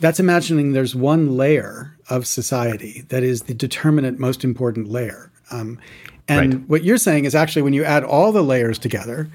[0.01, 5.31] that's imagining there's one layer of society that is the determinate most important layer.
[5.51, 5.79] Um,
[6.27, 6.69] and right.
[6.69, 9.29] what you're saying is actually when you add all the layers together,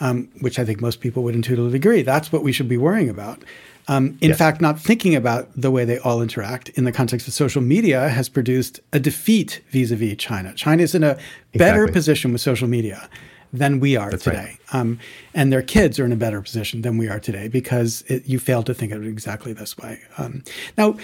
[0.00, 3.08] um, which I think most people would intuitively agree, that's what we should be worrying
[3.08, 3.42] about.
[3.88, 4.38] Um, in yes.
[4.38, 8.08] fact, not thinking about the way they all interact in the context of social media
[8.08, 10.54] has produced a defeat vis a vis China.
[10.54, 11.18] China is in a
[11.54, 11.92] better exactly.
[11.92, 13.08] position with social media
[13.52, 14.58] than we are That's today.
[14.72, 14.80] Right.
[14.80, 14.98] Um,
[15.34, 18.38] and their kids are in a better position than we are today because it, you
[18.38, 20.00] failed to think of it exactly this way.
[20.18, 20.42] Um,
[20.78, 20.96] now,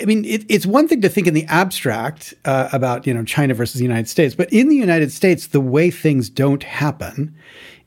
[0.00, 3.24] I mean, it, it's one thing to think in the abstract uh, about you know
[3.24, 7.34] China versus the United States, but in the United States, the way things don't happen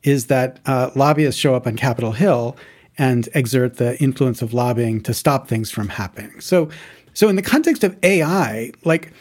[0.04, 2.56] is that uh, lobbyists show up on Capitol Hill
[2.98, 6.40] and exert the influence of lobbying to stop things from happening.
[6.40, 6.70] So,
[7.14, 9.12] so in the context of AI, like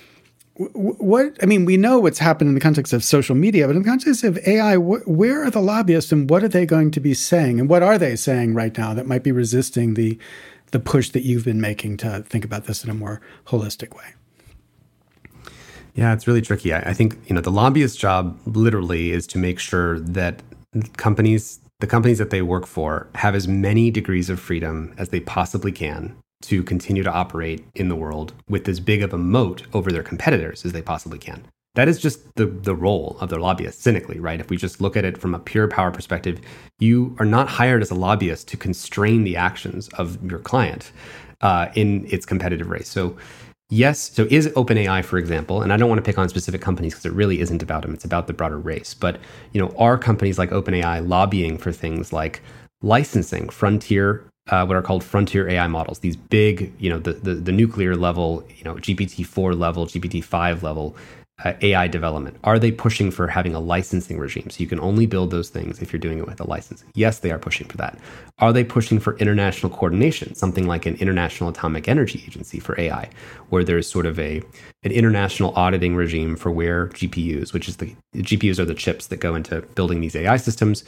[0.61, 3.83] what I mean, we know what's happened in the context of social media, but in
[3.83, 7.01] the context of AI, wh- where are the lobbyists and what are they going to
[7.01, 10.19] be saying, and what are they saying right now that might be resisting the
[10.73, 14.15] the push that you've been making to think about this in a more holistic way?
[15.95, 16.75] Yeah, it's really tricky.
[16.75, 20.43] I, I think you know the lobbyist job literally is to make sure that
[20.99, 25.21] companies the companies that they work for have as many degrees of freedom as they
[25.21, 29.63] possibly can to continue to operate in the world with as big of a moat
[29.73, 31.47] over their competitors as they possibly can.
[31.75, 34.41] That is just the, the role of their lobbyist, cynically, right?
[34.41, 36.41] If we just look at it from a pure power perspective,
[36.81, 40.91] you are not hired as a lobbyist to constrain the actions of your client
[41.43, 42.89] uh, in its competitive race.
[42.89, 43.17] So
[43.69, 46.95] yes, so is OpenAI, for example, and I don't want to pick on specific companies
[46.95, 47.95] because it really isn't about them.
[47.95, 48.93] It's about the broader race.
[48.93, 49.19] But
[49.53, 52.43] you know, are companies like OpenAI lobbying for things like
[52.83, 56.01] licensing frontier, uh, what are called frontier AI models?
[56.01, 60.23] These big, you know, the, the the nuclear level, you know, GPT four level, GPT
[60.23, 60.97] five level
[61.45, 62.37] uh, AI development?
[62.45, 64.51] Are they pushing for having a licensing regime?
[64.51, 66.85] So you can only build those things if you're doing it with a license.
[66.95, 67.99] Yes, they are pushing for that.
[68.39, 73.09] Are they pushing for international coordination, something like an International Atomic Energy Agency for AI,
[73.49, 74.43] where there's sort of a
[74.83, 79.09] an international auditing regime for where GPUs, which is the, the GPUs are the chips
[79.09, 80.85] that go into building these AI systems.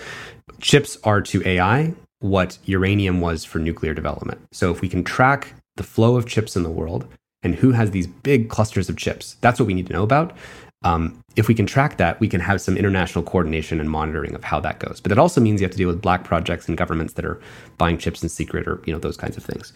[0.60, 4.40] Chips are to AI what uranium was for nuclear development.
[4.52, 7.06] So if we can track the flow of chips in the world
[7.42, 9.36] and who has these big clusters of chips.
[9.40, 10.36] That's what we need to know about.
[10.84, 14.42] Um, if we can track that, we can have some international coordination and monitoring of
[14.42, 15.00] how that goes.
[15.00, 17.40] But that also means you have to deal with black projects and governments that are
[17.78, 19.72] buying chips in secret or you know those kinds of things.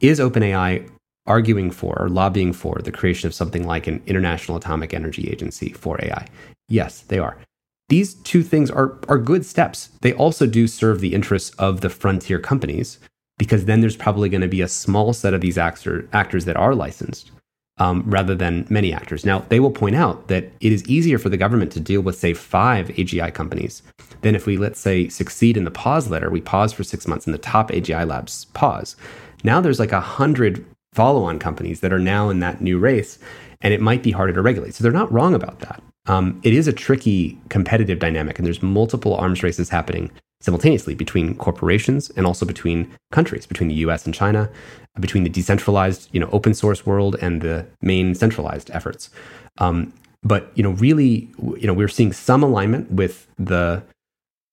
[0.00, 0.88] Is OpenAI
[1.26, 5.72] arguing for or lobbying for the creation of something like an international atomic energy agency
[5.72, 6.26] for AI?
[6.68, 7.38] Yes, they are.
[7.88, 9.90] These two things are are good steps.
[10.00, 12.98] They also do serve the interests of the frontier companies
[13.38, 16.56] because then there's probably going to be a small set of these actor, actors that
[16.56, 17.30] are licensed
[17.78, 19.24] um, rather than many actors.
[19.24, 22.18] Now, they will point out that it is easier for the government to deal with,
[22.18, 23.82] say, five AGI companies
[24.22, 26.30] than if we, let's say, succeed in the pause letter.
[26.30, 28.96] We pause for six months and the top AGI labs pause.
[29.44, 33.18] Now there's like a hundred follow on companies that are now in that new race,
[33.60, 34.74] and it might be harder to regulate.
[34.74, 35.80] So they're not wrong about that.
[36.08, 41.34] Um, it is a tricky competitive dynamic, and there's multiple arms races happening simultaneously between
[41.34, 44.50] corporations and also between countries, between the US and China,
[45.00, 49.10] between the decentralized, you know, open source world and the main centralized efforts.
[49.58, 49.92] Um,
[50.22, 53.82] but you know, really, you know, we're seeing some alignment with the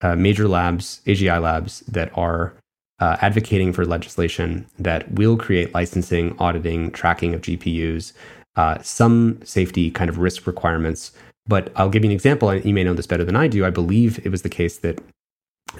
[0.01, 2.53] uh, major labs, AGI labs that are
[2.99, 8.13] uh, advocating for legislation that will create licensing, auditing, tracking of GPUs,
[8.55, 11.11] uh, some safety kind of risk requirements.
[11.47, 12.53] But I'll give you an example.
[12.55, 13.65] You may know this better than I do.
[13.65, 14.99] I believe it was the case that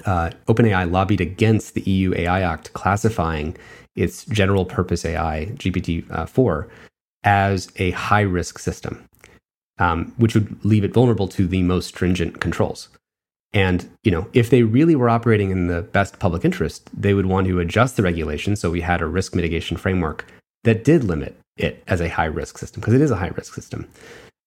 [0.04, 3.56] uh, OpenAI lobbied against the EU AI Act classifying
[3.94, 6.68] its general purpose AI, GPT-4,
[7.24, 9.04] as a high risk system,
[9.78, 12.88] um, which would leave it vulnerable to the most stringent controls.
[13.52, 17.26] And you know, if they really were operating in the best public interest, they would
[17.26, 20.26] want to adjust the regulation so we had a risk mitigation framework
[20.64, 23.54] that did limit it as a high risk system because it is a high risk
[23.54, 23.88] system.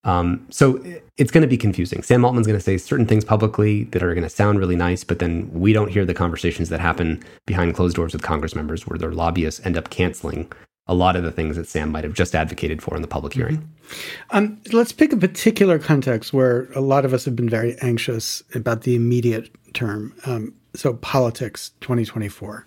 [0.05, 0.81] Um, so
[1.17, 2.01] it's going to be confusing.
[2.03, 5.03] Sam Altman's going to say certain things publicly that are going to sound really nice,
[5.03, 8.87] but then we don't hear the conversations that happen behind closed doors with Congress members
[8.87, 10.51] where their lobbyists end up canceling
[10.87, 13.33] a lot of the things that Sam might have just advocated for in the public
[13.33, 13.57] hearing.
[13.57, 14.37] Mm-hmm.
[14.37, 18.41] Um, let's pick a particular context where a lot of us have been very anxious
[18.55, 20.15] about the immediate term.
[20.25, 22.65] Um, so, politics 2024.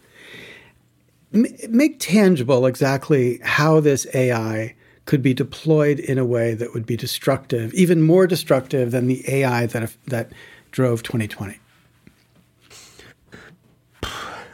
[1.34, 4.76] M- make tangible exactly how this AI
[5.12, 9.22] could be deployed in a way that would be destructive, even more destructive than the
[9.28, 10.32] AI that that
[10.70, 11.58] drove 2020?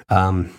[0.09, 0.53] Um,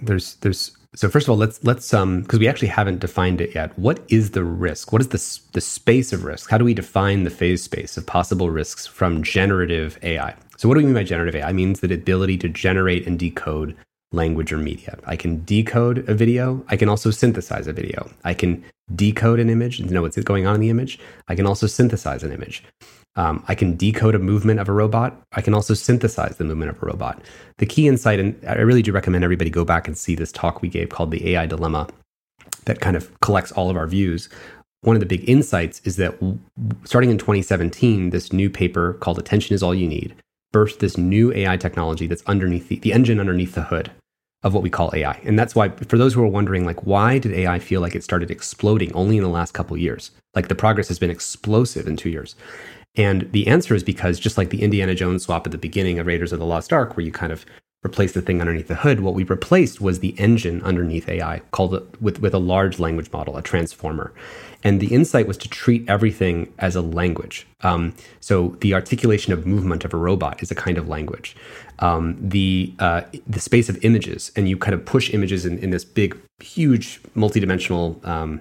[0.00, 3.54] there's there's so first of all let's let's um because we actually haven't defined it
[3.54, 3.78] yet.
[3.78, 4.90] What is the risk?
[4.90, 6.48] What is the the space of risk?
[6.48, 10.34] How do we define the phase space of possible risks from generative AI?
[10.56, 11.50] So what do we mean by generative AI?
[11.50, 13.76] It means the ability to generate and decode
[14.12, 14.98] language or media.
[15.06, 16.64] I can decode a video.
[16.68, 18.10] I can also synthesize a video.
[18.24, 20.98] I can decode an image and know what's going on in the image.
[21.28, 22.62] I can also synthesize an image.
[23.16, 25.20] Um, I can decode a movement of a robot.
[25.32, 27.22] I can also synthesize the movement of a robot.
[27.58, 30.62] The key insight, and I really do recommend everybody go back and see this talk
[30.62, 31.88] we gave called The AI Dilemma
[32.64, 34.28] that kind of collects all of our views.
[34.82, 36.14] One of the big insights is that
[36.84, 40.16] starting in 2017, this new paper called Attention is All You Need
[40.52, 43.90] birthed this new AI technology that's underneath the, the engine underneath the hood
[44.42, 45.20] of what we call AI.
[45.24, 48.02] And that's why, for those who are wondering, like, why did AI feel like it
[48.02, 50.10] started exploding only in the last couple years?
[50.34, 52.34] Like, the progress has been explosive in two years.
[52.94, 56.06] And the answer is because just like the Indiana Jones swap at the beginning of
[56.06, 57.46] Raiders of the Lost Ark, where you kind of
[57.84, 61.74] replace the thing underneath the hood, what we replaced was the engine underneath AI, called
[61.74, 64.12] a, with, with a large language model, a transformer.
[64.62, 67.46] And the insight was to treat everything as a language.
[67.62, 71.34] Um, so the articulation of movement of a robot is a kind of language.
[71.82, 75.70] Um, the uh, the space of images, and you kind of push images in, in
[75.70, 78.40] this big, huge, multidimensional um,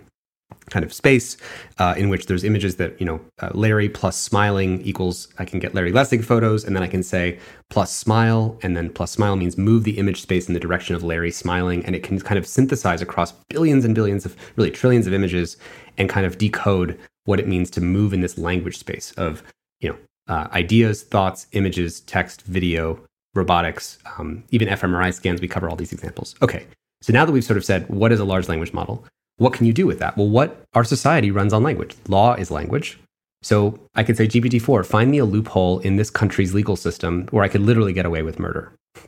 [0.69, 1.37] kind of space
[1.79, 5.59] uh, in which there's images that you know uh, Larry plus smiling equals I can
[5.59, 7.39] get Larry Lessig photos, and then I can say
[7.69, 11.03] plus smile, and then plus smile means move the image space in the direction of
[11.03, 15.07] Larry smiling, and it can kind of synthesize across billions and billions of really trillions
[15.07, 15.57] of images
[15.97, 19.43] and kind of decode what it means to move in this language space of
[19.79, 22.99] you know uh, ideas, thoughts, images, text, video,
[23.33, 25.41] robotics, um, even fMRI scans.
[25.41, 26.35] We cover all these examples.
[26.41, 26.65] Okay,
[27.01, 29.05] so now that we've sort of said what is a large language model
[29.41, 30.15] what can you do with that?
[30.17, 31.95] Well, what our society runs on language.
[32.07, 32.99] Law is language.
[33.41, 37.43] So I could say GPT-4, find me a loophole in this country's legal system where
[37.43, 38.71] I could literally get away with murder.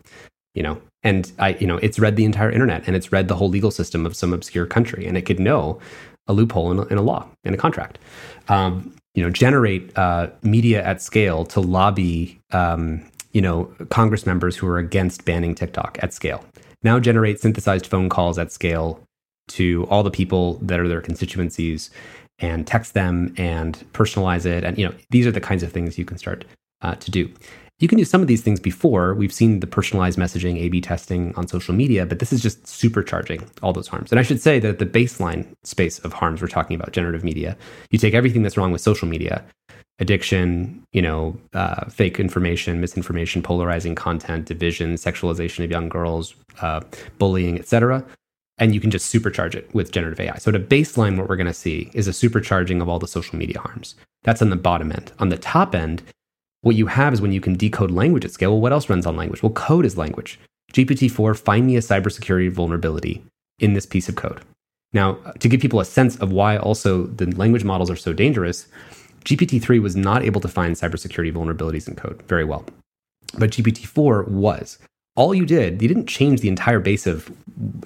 [0.56, 3.36] You know, and I, you know, it's read the entire internet and it's read the
[3.36, 5.80] whole legal system of some obscure country, and it could know
[6.28, 7.98] a loophole in a, in a law in a contract.
[8.50, 13.04] Um, you know, generate uh, media at scale to lobby, um,
[13.34, 16.46] you know, Congress members who are against banning TikTok at scale.
[16.84, 19.02] Now generate synthesized phone calls at scale
[19.50, 21.90] to all the people that are their constituencies
[22.40, 24.64] and text them and personalize it.
[24.64, 26.46] And you know, these are the kinds of things you can start
[26.82, 27.32] uh, to do.
[27.80, 29.14] You can do some of these things before.
[29.14, 33.46] We've seen the personalized messaging, A/B testing on social media, but this is just supercharging
[33.62, 34.12] all those harms.
[34.12, 37.58] And I should say that the baseline space of harms we're talking about, generative media,
[37.90, 39.44] you take everything that's wrong with social media,
[40.04, 46.82] addiction, you know, uh, fake information, misinformation, polarizing content, division, sexualization of young girls, uh,
[47.18, 48.06] bullying, etc
[48.58, 50.38] and you can just supercharge it with generative AI.
[50.38, 53.38] So, a baseline, what we're going to see is a supercharging of all the social
[53.38, 53.96] media harms.
[54.24, 55.12] That's on the bottom end.
[55.20, 56.04] On the top end,
[56.62, 58.52] what you have is when you can decode language at scale.
[58.52, 59.44] Well, what else runs on language?
[59.44, 60.40] Well, code is language.
[60.72, 63.24] GPT 4, find me a cybersecurity vulnerability
[63.60, 64.42] in this piece of code.
[64.94, 68.68] Now, to give people a sense of why also the language models are so dangerous,
[69.24, 72.66] GPT 3 was not able to find cybersecurity vulnerabilities in code very well.
[73.38, 74.78] But GPT 4 was
[75.16, 77.32] all you did, you didn't change the entire base of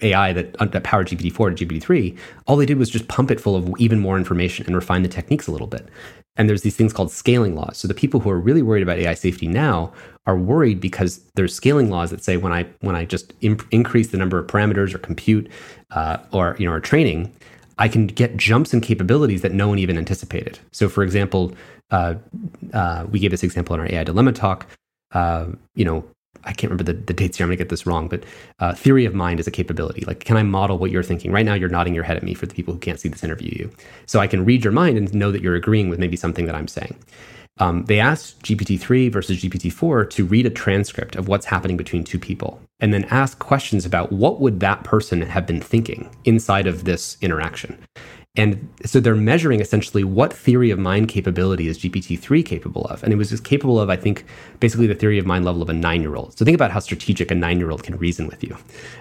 [0.02, 2.18] AI that, that powered GPT-4 to GPT-3.
[2.46, 5.10] All they did was just pump it full of even more information and refine the
[5.10, 5.90] techniques a little bit.
[6.38, 7.78] And there's these things called scaling laws.
[7.78, 9.92] So the people who are really worried about AI safety now
[10.26, 14.10] are worried because there's scaling laws that say when I when I just imp- increase
[14.10, 15.50] the number of parameters or compute
[15.92, 17.34] uh, or you know or training,
[17.80, 20.60] I can get jumps in capabilities that no one even anticipated.
[20.72, 21.54] So for example,
[21.92, 22.16] uh,
[22.74, 24.68] uh, we gave this example in our AI dilemma talk.
[25.12, 26.04] Uh, you know,
[26.44, 27.46] I can't remember the, the dates here.
[27.46, 28.24] I'm going to get this wrong, but
[28.60, 30.06] uh, theory of mind is a capability.
[30.06, 31.32] Like, can I model what you're thinking?
[31.32, 33.24] Right now, you're nodding your head at me for the people who can't see this
[33.24, 33.72] interview you.
[34.06, 36.56] So I can read your mind and know that you're agreeing with maybe something that
[36.56, 36.96] I'm saying.
[37.60, 42.20] Um, they asked GPT-3 versus GPT-4 to read a transcript of what's happening between two
[42.20, 46.84] people and then ask questions about what would that person have been thinking inside of
[46.84, 47.78] this interaction.
[48.38, 53.04] And so they're measuring essentially what theory of mind capability is GPT-3 capable of.
[53.04, 54.26] And it was capable of, I think,
[54.60, 56.38] basically the theory of mind level of a nine-year-old.
[56.38, 58.56] So think about how strategic a nine-year-old can reason with you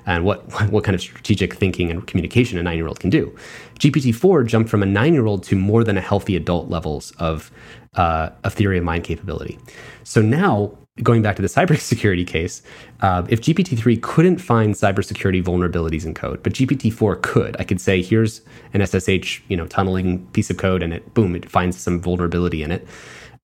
[0.07, 3.37] and what, what kind of strategic thinking and communication a nine-year-old can do.
[3.79, 7.51] GPT-4 jumped from a nine-year-old to more than a healthy adult levels of
[7.95, 9.59] uh, a theory of mind capability.
[10.03, 12.63] So now going back to the cybersecurity case,
[13.01, 18.03] uh, if GPT-3 couldn't find cybersecurity vulnerabilities in code, but GPT-4 could, I could say,
[18.03, 18.41] here's
[18.73, 22.63] an SSH, you know, tunneling piece of code, and it boom, it finds some vulnerability
[22.63, 22.87] in it.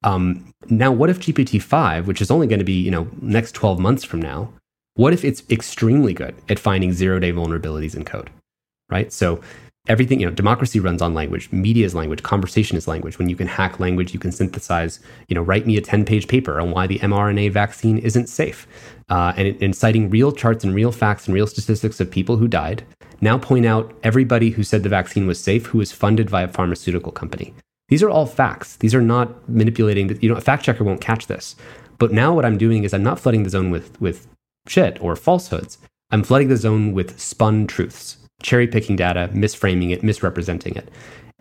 [0.04, 3.78] Um, now, what if GPT-5, which is only going to be, you know, next 12
[3.78, 4.52] months from now,
[4.94, 8.30] what if it's extremely good at finding zero-day vulnerabilities in code,
[8.90, 9.12] right?
[9.12, 9.40] So
[9.88, 13.18] everything you know democracy runs on language media is language conversation is language.
[13.18, 16.28] When you can hack language you can synthesize you know write me a 10 page
[16.28, 18.66] paper on why the mrna vaccine isn't safe.
[19.08, 22.48] Uh, and, and citing real charts and real facts and real statistics of people who
[22.48, 22.84] died.
[23.20, 26.48] Now point out everybody who said the vaccine was safe who was funded by a
[26.48, 27.52] pharmaceutical company.
[27.88, 28.76] These are all facts.
[28.76, 31.56] These are not manipulating you know a fact checker won't catch this.
[31.98, 34.28] But now what i'm doing is i'm not flooding the zone with with
[34.68, 35.78] shit or falsehoods.
[36.12, 40.88] I'm flooding the zone with spun truths cherry picking data, misframing it, misrepresenting it.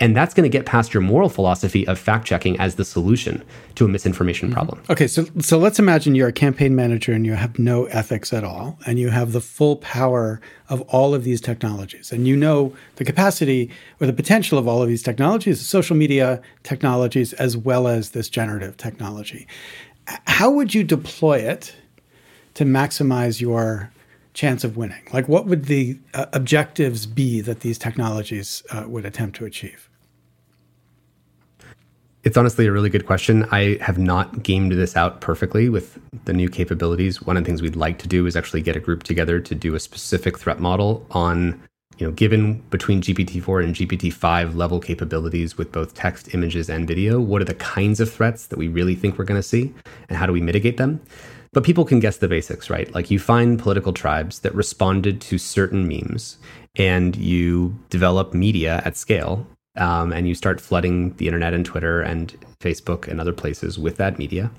[0.02, 3.44] And that's going to get past your moral philosophy of fact checking as the solution
[3.76, 4.56] to a misinformation mm-hmm.
[4.56, 4.82] problem.
[4.90, 8.44] Okay, so so let's imagine you're a campaign manager and you have no ethics at
[8.44, 12.74] all, and you have the full power of all of these technologies, and you know
[12.96, 17.88] the capacity or the potential of all of these technologies, social media technologies, as well
[17.88, 19.48] as this generative technology.
[20.26, 21.76] How would you deploy it
[22.56, 23.92] to maximize your
[24.34, 25.04] chance of winning?
[25.14, 29.90] Like, what would the uh, objectives be that these technologies uh, would attempt to achieve?
[32.24, 33.48] It's honestly a really good question.
[33.52, 37.22] I have not gamed this out perfectly with the new capabilities.
[37.22, 39.56] One of the things we'd like to do is actually get a group together to
[39.56, 41.60] do a specific threat model on,
[41.98, 47.20] you know, given between GPT-4 and GPT-5 level capabilities with both text, images, and video,
[47.20, 49.74] what are the kinds of threats that we really think we're going to see,
[50.08, 51.02] and how do we mitigate them?
[51.54, 52.94] But people can guess the basics, right?
[52.96, 56.38] Like you find political tribes that responded to certain memes
[56.76, 59.46] and you develop media at scale
[59.76, 63.98] um, and you start flooding the internet and Twitter and Facebook and other places with
[63.98, 64.50] that media.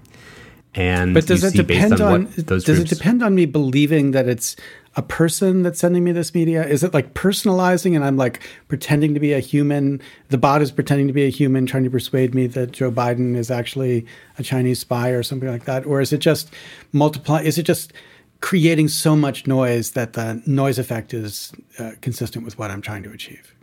[0.75, 4.27] And but does it depend on, on does groups, it depend on me believing that
[4.27, 4.57] it's
[4.95, 6.67] a person that's sending me this media?
[6.67, 10.01] Is it like personalizing and I'm like pretending to be a human?
[10.29, 13.37] The bot is pretending to be a human, trying to persuade me that Joe Biden
[13.37, 14.07] is actually
[14.39, 15.87] a Chinese spy or something like that?
[15.87, 16.53] Or is it just
[16.93, 17.41] multiply?
[17.43, 17.93] Is it just
[18.41, 23.03] creating so much noise that the noise effect is uh, consistent with what I'm trying
[23.05, 23.55] to achieve?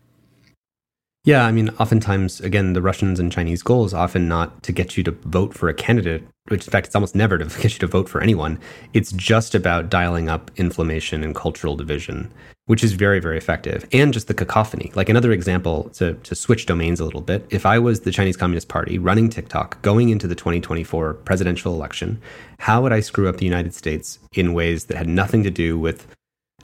[1.26, 4.96] Yeah, I mean, oftentimes, again, the Russians and Chinese goal is often not to get
[4.96, 7.80] you to vote for a candidate, which in fact, it's almost never to get you
[7.80, 8.58] to vote for anyone.
[8.94, 12.32] It's just about dialing up inflammation and cultural division,
[12.68, 13.86] which is very, very effective.
[13.92, 14.94] And just the cacophony.
[14.96, 18.38] Like another example to, to switch domains a little bit, if I was the Chinese
[18.38, 22.22] Communist Party running TikTok going into the 2024 presidential election,
[22.60, 25.78] how would I screw up the United States in ways that had nothing to do
[25.78, 26.08] with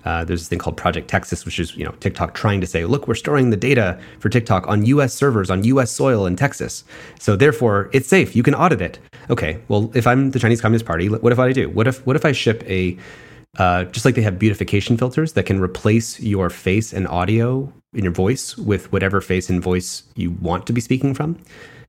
[0.06, 2.86] uh, there's this thing called Project Texas, which is you know TikTok trying to say,
[2.86, 5.14] look, we're storing the data for TikTok on U.S.
[5.14, 5.92] servers on U.S.
[5.92, 6.84] soil in Texas,
[7.20, 8.36] so therefore it's safe.
[8.36, 9.00] You can audit it.
[9.30, 11.70] Okay, well, if I'm the Chinese Communist Party, what if I do?
[11.70, 12.98] What if what if I ship a
[13.58, 18.04] uh, just like they have beautification filters that can replace your face and audio in
[18.04, 21.38] your voice with whatever face and voice you want to be speaking from.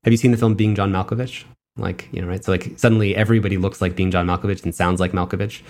[0.04, 1.44] Have you seen the film Being John Malkovich?
[1.76, 2.42] Like, you know, right?
[2.42, 5.62] So like suddenly everybody looks like Being John Malkovich and sounds like Malkovich.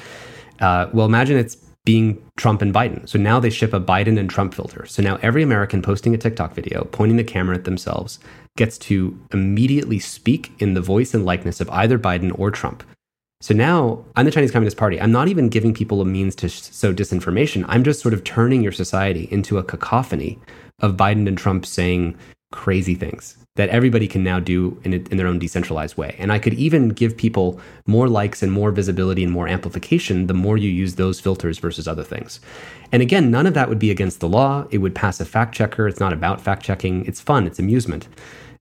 [0.61, 1.57] Uh, well, imagine it's
[1.87, 3.09] being Trump and Biden.
[3.09, 4.85] So now they ship a Biden and Trump filter.
[4.85, 8.19] So now every American posting a TikTok video, pointing the camera at themselves,
[8.57, 12.83] gets to immediately speak in the voice and likeness of either Biden or Trump.
[13.41, 15.01] So now I'm the Chinese Communist Party.
[15.01, 17.65] I'm not even giving people a means to sow disinformation.
[17.69, 20.41] I'm just sort of turning your society into a cacophony
[20.81, 22.17] of Biden and Trump saying
[22.51, 26.15] crazy things that everybody can now do in, in their own decentralized way.
[26.19, 30.35] And I could even give people more likes and more visibility and more amplification the
[30.35, 32.41] more you use those filters versus other things.
[32.93, 34.67] And again, none of that would be against the law.
[34.71, 35.89] It would pass a fact checker.
[35.89, 37.05] It's not about fact checking.
[37.07, 37.47] It's fun.
[37.47, 38.09] It's amusement.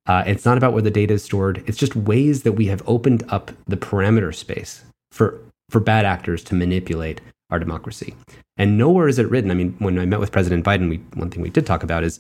[0.08, 1.64] Uh, it's not about where the data is stored.
[1.68, 5.40] It's just ways that we have opened up the parameter space for
[5.70, 7.22] for bad actors to manipulate
[7.56, 8.14] our democracy.
[8.58, 9.50] And nowhere is it written.
[9.52, 12.04] I mean, when I met with President Biden, we, one thing we did talk about
[12.04, 12.20] is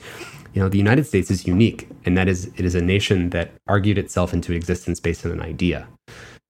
[0.55, 3.51] you know, the United States is unique, and that is it is a nation that
[3.67, 5.85] argued itself into existence based on an idea.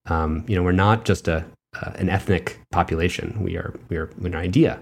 [0.06, 1.44] Um, you know, we're not just a
[1.82, 3.36] uh, an ethnic population.
[3.42, 4.78] We are we are an idea,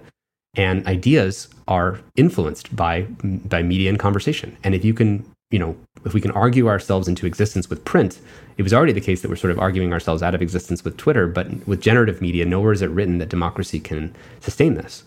[0.55, 4.59] and ideas are influenced by by media and conversation.
[4.63, 5.75] And if you can, you know,
[6.05, 8.21] if we can argue ourselves into existence with print,
[8.57, 10.97] it was already the case that we're sort of arguing ourselves out of existence with
[10.97, 11.27] Twitter.
[11.27, 15.05] But with generative media, nowhere is it written that democracy can sustain this.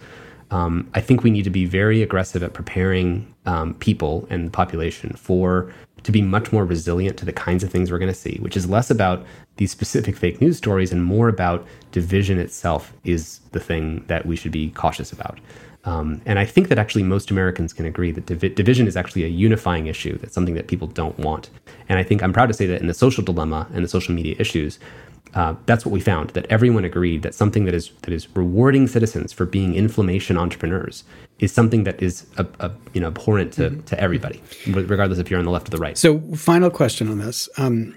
[0.50, 4.52] Um, I think we need to be very aggressive at preparing um, people and the
[4.52, 8.18] population for to be much more resilient to the kinds of things we're going to
[8.18, 9.26] see, which is less about
[9.58, 14.36] these specific fake news stories and more about division itself is the thing that we
[14.36, 15.40] should be cautious about.
[15.88, 19.24] Um, and I think that actually most Americans can agree that divi- division is actually
[19.24, 20.18] a unifying issue.
[20.18, 21.50] That's something that people don't want.
[21.88, 24.14] And I think I'm proud to say that in the social dilemma and the social
[24.14, 24.80] media issues,
[25.34, 26.32] uh, that's what we found.
[26.32, 31.06] That everyone agreed that something that is that is rewarding citizens for being inflammation entrepreneurs
[31.40, 33.82] is something that is a, a, you know abhorrent to, mm-hmm.
[33.84, 35.98] to everybody, regardless if you're on the left or the right.
[35.98, 37.96] So, final question on this: um,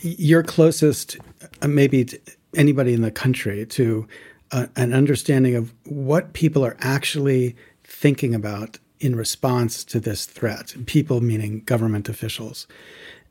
[0.00, 1.16] You're closest,
[1.62, 2.08] uh, maybe
[2.54, 4.06] anybody in the country, to
[4.52, 10.74] uh, an understanding of what people are actually thinking about in response to this threat.
[10.86, 12.66] People meaning government officials.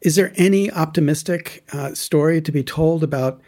[0.02, 3.40] Is there any optimistic uh, story to be told about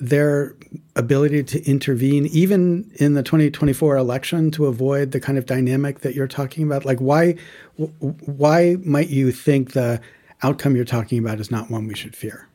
[0.00, 0.54] their
[0.96, 6.14] ability to intervene, even in the 2024 election, to avoid the kind of dynamic that
[6.14, 6.84] you're talking about?
[6.84, 7.36] Like, why,
[7.76, 10.00] why might you think the
[10.42, 12.48] outcome you're talking about is not one we should fear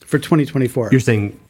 [0.00, 0.90] for 2024?
[0.90, 1.40] You're saying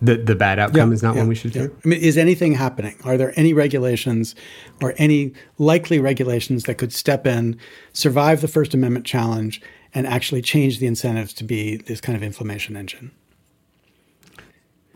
[0.00, 1.72] the the bad outcome yeah, is not yeah, one we should fear.
[1.84, 2.96] I mean, is anything happening?
[3.04, 4.34] Are there any regulations
[4.82, 7.58] or any likely regulations that could step in,
[7.92, 9.62] survive the First Amendment challenge,
[9.94, 13.10] and actually change the incentives to be this kind of inflammation engine?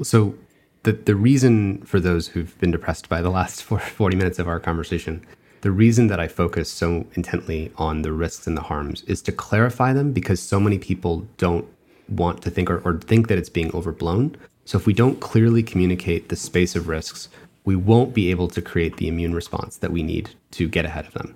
[0.02, 0.34] So,
[0.82, 4.60] the, the reason for those who've been depressed by the last 40 minutes of our
[4.60, 5.24] conversation,
[5.62, 9.32] the reason that I focus so intently on the risks and the harms is to
[9.32, 11.66] clarify them because so many people don't
[12.08, 14.36] want to think or, or think that it's being overblown.
[14.70, 17.28] So, if we don't clearly communicate the space of risks,
[17.64, 21.06] we won't be able to create the immune response that we need to get ahead
[21.06, 21.34] of them.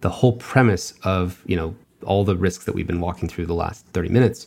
[0.00, 1.74] The whole premise of, you know,
[2.06, 4.46] all the risks that we've been walking through the last 30 minutes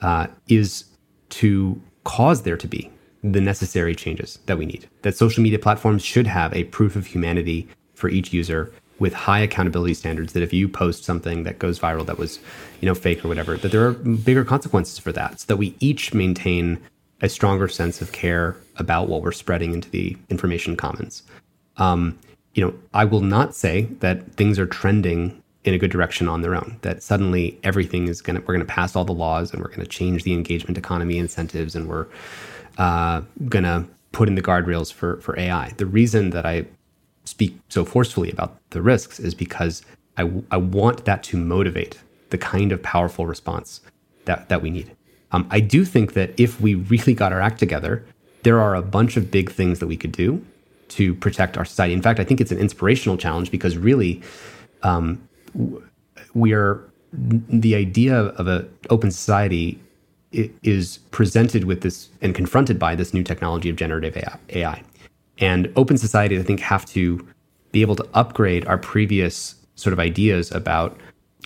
[0.00, 0.86] uh, is
[1.28, 2.90] to cause there to be
[3.22, 4.88] the necessary changes that we need.
[5.02, 9.40] That social media platforms should have a proof of humanity for each user with high
[9.40, 12.38] accountability standards that if you post something that goes viral that was
[12.80, 15.76] you know fake or whatever that there are bigger consequences for that so that we
[15.80, 16.80] each maintain
[17.22, 21.22] a stronger sense of care about what we're spreading into the information commons
[21.76, 22.18] um,
[22.54, 26.42] you know i will not say that things are trending in a good direction on
[26.42, 26.78] their own.
[26.82, 30.22] That suddenly everything is gonna we're gonna pass all the laws and we're gonna change
[30.22, 32.06] the engagement economy incentives and we're
[32.78, 35.72] uh, gonna put in the guardrails for for AI.
[35.76, 36.66] The reason that I
[37.24, 39.82] speak so forcefully about the risks is because
[40.16, 41.98] I, I want that to motivate
[42.30, 43.80] the kind of powerful response
[44.24, 44.95] that that we need.
[45.32, 48.04] Um, I do think that if we really got our act together,
[48.42, 50.44] there are a bunch of big things that we could do
[50.88, 51.92] to protect our society.
[51.94, 54.22] In fact, I think it's an inspirational challenge because really,
[54.82, 55.20] um,
[56.34, 56.80] we are
[57.12, 59.80] the idea of an open society
[60.32, 64.16] is presented with this and confronted by this new technology of generative
[64.50, 64.82] AI.
[65.38, 67.26] And open society, I think, have to
[67.72, 70.98] be able to upgrade our previous sort of ideas about,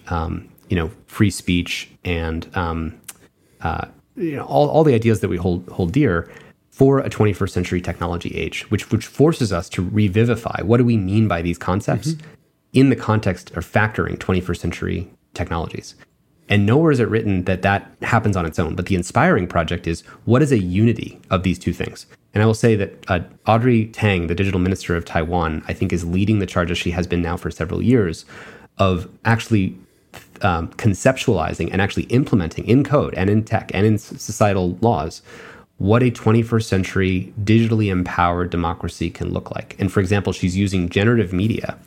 [0.08, 2.99] um, you know, free speech and um,
[3.62, 6.30] uh, you know all, all the ideas that we hold hold dear
[6.70, 10.96] for a 21st century technology age, which which forces us to revivify what do we
[10.96, 12.34] mean by these concepts mm-hmm
[12.72, 15.94] in the context of factoring 21st century technologies.
[16.48, 18.74] And nowhere is it written that that happens on its own.
[18.74, 22.06] But the inspiring project is what is a unity of these two things?
[22.34, 25.92] And I will say that uh, Audrey Tang, the digital minister of Taiwan, I think
[25.92, 28.24] is leading the charge as she has been now for several years
[28.78, 29.76] of actually
[30.42, 35.22] um, conceptualizing and actually implementing in code and in tech and in societal laws
[35.80, 39.76] what a 21st century digitally empowered democracy can look like.
[39.78, 41.78] And for example, she's using generative media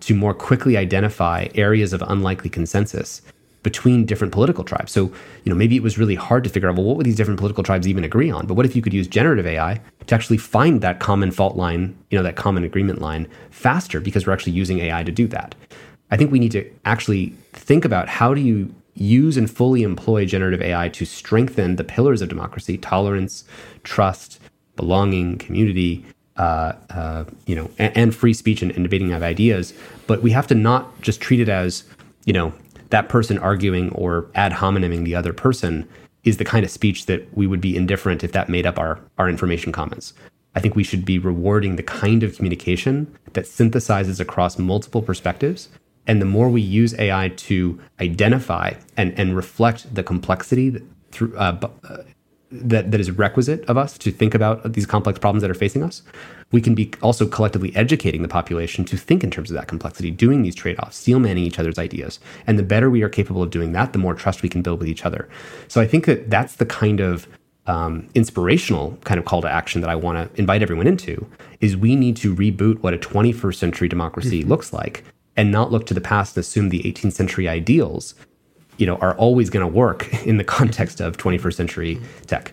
[0.00, 3.22] to more quickly identify areas of unlikely consensus
[3.62, 4.92] between different political tribes.
[4.92, 5.04] So,
[5.44, 7.38] you know, maybe it was really hard to figure out, well, what would these different
[7.38, 8.46] political tribes even agree on?
[8.46, 11.96] But what if you could use generative AI to actually find that common fault line,
[12.10, 15.54] you know, that common agreement line faster because we're actually using AI to do that?
[16.10, 20.24] I think we need to actually think about how do you use and fully employ
[20.24, 23.44] generative AI to strengthen the pillars of democracy, tolerance,
[23.84, 24.40] trust,
[24.76, 26.04] belonging, community,
[26.36, 29.74] uh, uh, you know, and, and, free speech and, and debating of ideas.
[30.06, 31.84] But we have to not just treat it as,
[32.24, 32.52] you know,
[32.90, 35.88] that person arguing or ad homineming the other person
[36.24, 39.00] is the kind of speech that we would be indifferent if that made up our,
[39.18, 40.12] our information commons.
[40.54, 45.68] I think we should be rewarding the kind of communication that synthesizes across multiple perspectives.
[46.08, 50.82] And the more we use AI to identify and, and reflect the complexity
[51.12, 51.58] through, uh,
[51.88, 51.98] uh
[52.50, 55.82] that that is requisite of us to think about these complex problems that are facing
[55.82, 56.02] us
[56.50, 60.10] we can be also collectively educating the population to think in terms of that complexity
[60.10, 63.50] doing these trade-offs steel manning each other's ideas and the better we are capable of
[63.50, 65.28] doing that the more trust we can build with each other
[65.68, 67.28] so i think that that's the kind of
[67.66, 71.26] um, inspirational kind of call to action that I want to invite everyone into
[71.60, 74.48] is we need to reboot what a 21st century democracy mm-hmm.
[74.48, 75.04] looks like
[75.38, 78.14] and not look to the past and assume the 18th century ideals
[78.76, 82.52] you know are always going to work in the context of 21st century tech.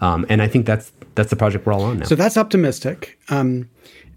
[0.00, 2.06] Um, and i think that's that's the project we're all on now.
[2.06, 3.68] So that's optimistic um,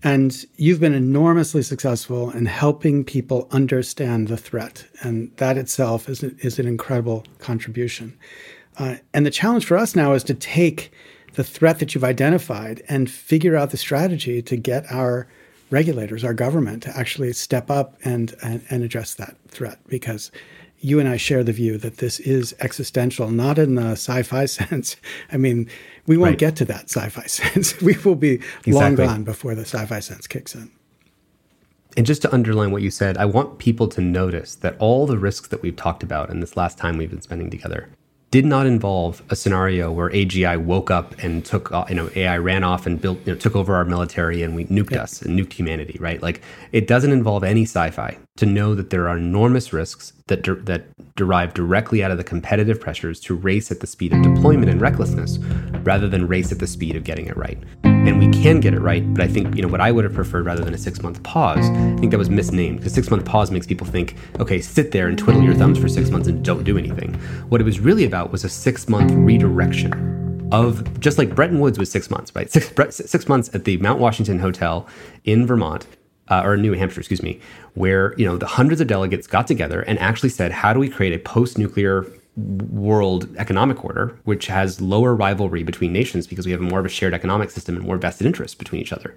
[0.05, 6.23] and you've been enormously successful in helping people understand the threat and that itself is,
[6.23, 8.15] is an incredible contribution.
[8.77, 10.91] Uh, and the challenge for us now is to take
[11.33, 15.27] the threat that you've identified and figure out the strategy to get our
[15.69, 19.79] regulators, our government, to actually step up and, and, and address that threat.
[19.87, 20.31] Because
[20.79, 24.45] you and I share the view that this is existential, not in the sci fi
[24.45, 24.95] sense.
[25.31, 25.69] I mean,
[26.05, 26.39] we won't right.
[26.39, 27.79] get to that sci fi sense.
[27.81, 28.35] we will be
[28.65, 28.73] exactly.
[28.73, 30.71] long gone before the sci fi sense kicks in.
[31.97, 35.17] And just to underline what you said, I want people to notice that all the
[35.17, 37.89] risks that we've talked about in this last time we've been spending together
[38.31, 42.37] did not involve a scenario where AGI woke up and took, uh, you know, AI
[42.37, 45.39] ran off and built, you know, took over our military and we nuked us and
[45.39, 46.21] nuked humanity, right?
[46.21, 46.41] Like
[46.71, 50.83] it doesn't involve any sci-fi to know that there are enormous risks that that
[51.15, 54.81] derive directly out of the competitive pressures to race at the speed of deployment and
[54.81, 55.37] recklessness,
[55.83, 57.57] rather than race at the speed of getting it right.
[57.83, 60.13] And we can get it right, but I think you know what I would have
[60.13, 61.69] preferred rather than a six month pause.
[61.69, 65.07] I think that was misnamed because six month pause makes people think, okay, sit there
[65.07, 67.13] and twiddle your thumbs for six months and don't do anything.
[67.47, 70.15] What it was really about was a six month redirection
[70.51, 72.51] of just like Bretton Woods was six months, right?
[72.51, 74.87] Six, six months at the Mount Washington Hotel
[75.23, 75.87] in Vermont
[76.29, 77.39] uh, or New Hampshire, excuse me,
[77.73, 80.89] where you know the hundreds of delegates got together and actually said, "How do we
[80.89, 82.05] create a post-nuclear
[82.37, 86.89] world economic order which has lower rivalry between nations because we have more of a
[86.89, 89.15] shared economic system and more vested interests between each other?"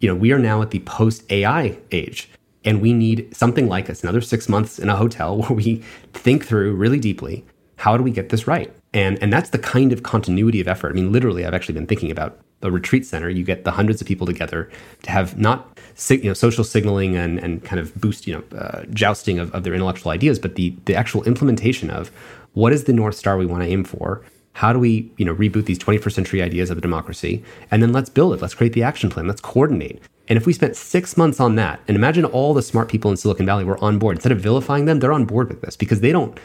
[0.00, 2.28] You know, we are now at the post-AI age,
[2.64, 4.02] and we need something like this.
[4.02, 5.82] another six months in a hotel where we
[6.12, 7.44] think through really deeply
[7.78, 10.90] how do we get this right and and that's the kind of continuity of effort
[10.90, 14.00] i mean literally i've actually been thinking about a retreat center, you get the hundreds
[14.00, 14.70] of people together
[15.02, 15.75] to have not
[16.10, 19.64] you know social signaling and, and kind of boost you know uh, jousting of, of
[19.64, 22.10] their intellectual ideas, but the the actual implementation of
[22.52, 24.22] what is the north star we want to aim for.
[24.54, 27.92] How do we you know reboot these 21st century ideas of a democracy, and then
[27.92, 28.42] let's build it.
[28.42, 29.26] Let's create the action plan.
[29.26, 30.00] Let's coordinate.
[30.28, 33.16] And if we spent six months on that, and imagine all the smart people in
[33.16, 36.00] Silicon Valley were on board, instead of vilifying them, they're on board with this because
[36.00, 36.38] they don't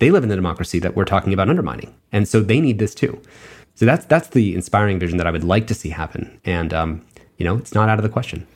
[0.00, 2.94] they live in the democracy that we're talking about undermining, and so they need this
[2.94, 3.20] too.
[3.74, 7.04] So that's that's the inspiring vision that I would like to see happen, and um,
[7.38, 8.46] you know, it's not out of the question.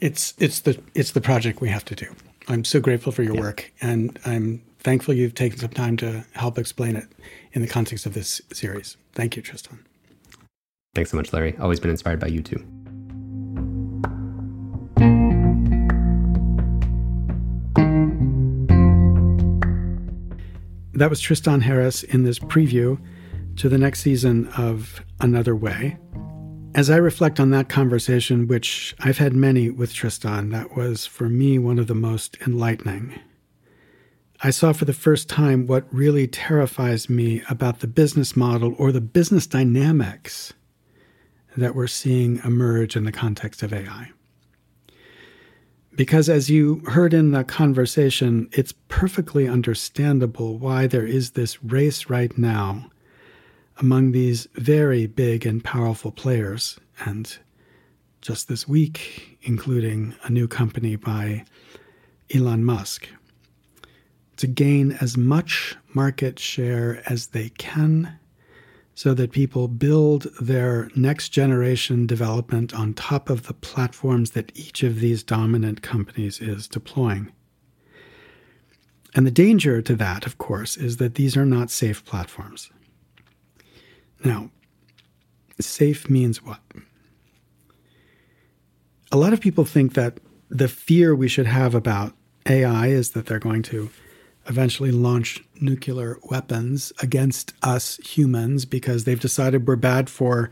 [0.00, 2.14] It's it's the it's the project we have to do.
[2.48, 3.40] I'm so grateful for your yeah.
[3.40, 7.08] work, and I'm thankful you've taken some time to help explain it
[7.52, 8.96] in the context of this series.
[9.12, 9.84] Thank you, Tristan.
[10.94, 11.56] Thanks so much, Larry.
[11.58, 12.64] Always been inspired by you too.
[20.94, 22.98] That was Tristan Harris in this preview
[23.56, 25.98] to the next season of Another Way.
[26.76, 31.26] As I reflect on that conversation, which I've had many with Tristan, that was for
[31.26, 33.18] me one of the most enlightening.
[34.42, 38.92] I saw for the first time what really terrifies me about the business model or
[38.92, 40.52] the business dynamics
[41.56, 44.10] that we're seeing emerge in the context of AI.
[45.94, 52.10] Because as you heard in the conversation, it's perfectly understandable why there is this race
[52.10, 52.90] right now
[53.78, 56.78] among these very big and powerful players.
[57.04, 57.36] And
[58.20, 61.44] just this week, including a new company by
[62.34, 63.08] Elon Musk,
[64.36, 68.18] to gain as much market share as they can
[68.94, 74.82] so that people build their next generation development on top of the platforms that each
[74.82, 77.30] of these dominant companies is deploying.
[79.14, 82.70] And the danger to that, of course, is that these are not safe platforms.
[84.24, 84.50] Now,
[85.60, 86.60] safe means what?
[89.12, 90.18] A lot of people think that
[90.48, 92.12] the fear we should have about
[92.48, 93.90] AI is that they're going to
[94.48, 100.50] eventually launch nuclear weapons against us humans because they've decided we're bad for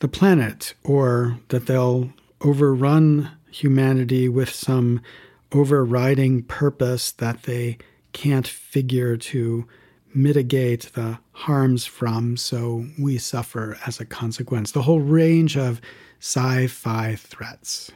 [0.00, 2.10] the planet or that they'll
[2.40, 5.00] overrun humanity with some
[5.52, 7.78] overriding purpose that they
[8.12, 9.66] can't figure to
[10.14, 14.72] mitigate the harms from, so we suffer as a consequence.
[14.72, 15.80] The whole range of
[16.20, 17.90] sci fi threats.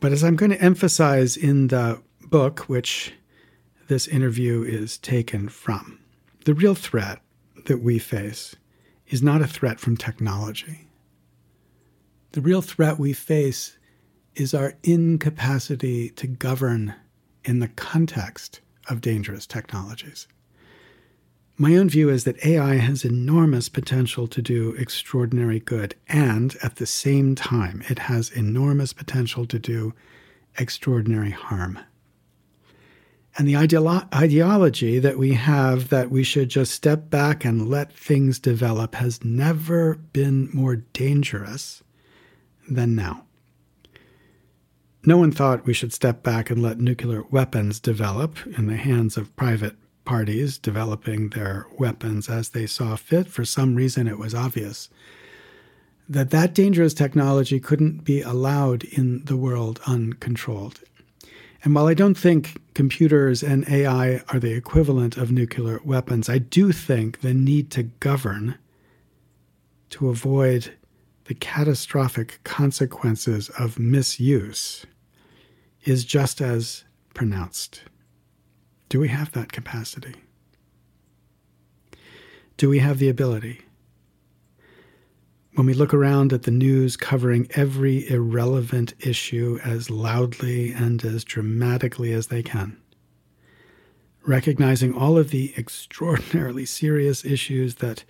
[0.00, 3.12] But as I'm going to emphasize in the book, which
[3.88, 5.98] this interview is taken from,
[6.44, 7.20] the real threat
[7.66, 8.56] that we face
[9.08, 10.88] is not a threat from technology.
[12.32, 13.76] The real threat we face
[14.36, 16.94] is our incapacity to govern
[17.44, 18.60] in the context
[18.90, 20.26] of dangerous technologies.
[21.56, 26.76] My own view is that AI has enormous potential to do extraordinary good, and at
[26.76, 29.92] the same time, it has enormous potential to do
[30.56, 31.78] extraordinary harm.
[33.36, 37.92] And the ideolo- ideology that we have that we should just step back and let
[37.92, 41.82] things develop has never been more dangerous
[42.68, 43.26] than now.
[45.04, 49.16] No one thought we should step back and let nuclear weapons develop in the hands
[49.16, 53.26] of private parties developing their weapons as they saw fit.
[53.26, 54.90] For some reason, it was obvious
[56.06, 60.80] that that dangerous technology couldn't be allowed in the world uncontrolled.
[61.62, 66.38] And while I don't think computers and AI are the equivalent of nuclear weapons, I
[66.38, 68.56] do think the need to govern
[69.90, 70.74] to avoid
[71.24, 74.84] the catastrophic consequences of misuse
[75.84, 76.84] is just as
[77.14, 77.82] pronounced.
[78.88, 80.14] Do we have that capacity?
[82.56, 83.62] Do we have the ability?
[85.54, 91.24] When we look around at the news covering every irrelevant issue as loudly and as
[91.24, 92.76] dramatically as they can,
[94.26, 98.04] recognizing all of the extraordinarily serious issues that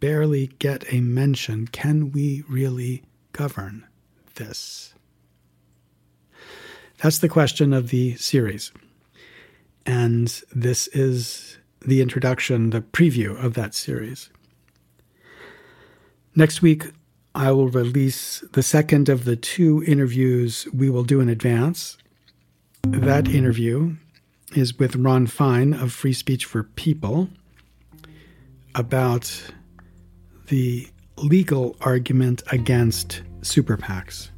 [0.00, 3.02] barely get a mention, can we really
[3.32, 3.86] govern
[4.34, 4.94] this?
[6.98, 8.72] That's the question of the series.
[9.86, 14.30] And this is the introduction, the preview of that series.
[16.34, 16.92] Next week,
[17.34, 21.98] I will release the second of the two interviews we will do in advance.
[22.82, 23.94] That interview
[24.54, 27.28] is with Ron Fein of Free Speech for People
[28.74, 29.52] about
[30.48, 34.30] the legal argument against super PACs.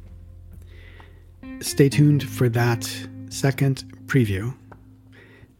[1.61, 2.91] Stay tuned for that
[3.29, 4.53] second preview.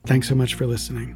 [0.07, 1.15] Thanks so much for listening.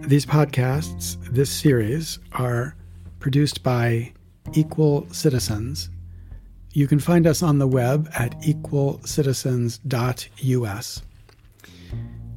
[0.00, 2.74] These podcasts, this series, are
[3.20, 4.12] produced by
[4.52, 5.90] Equal Citizens.
[6.72, 11.02] You can find us on the web at equalcitizens.us.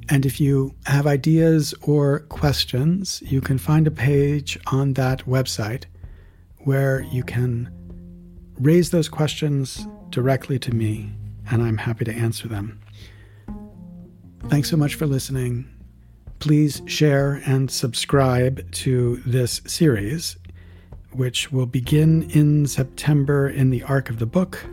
[0.09, 5.85] And if you have ideas or questions, you can find a page on that website
[6.59, 7.73] where you can
[8.59, 11.11] raise those questions directly to me,
[11.49, 12.79] and I'm happy to answer them.
[14.47, 15.67] Thanks so much for listening.
[16.39, 20.37] Please share and subscribe to this series,
[21.11, 24.63] which will begin in September in the arc of the book.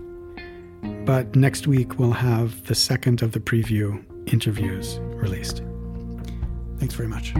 [1.04, 5.62] But next week, we'll have the second of the preview interviews released.
[6.78, 7.34] Thanks very much.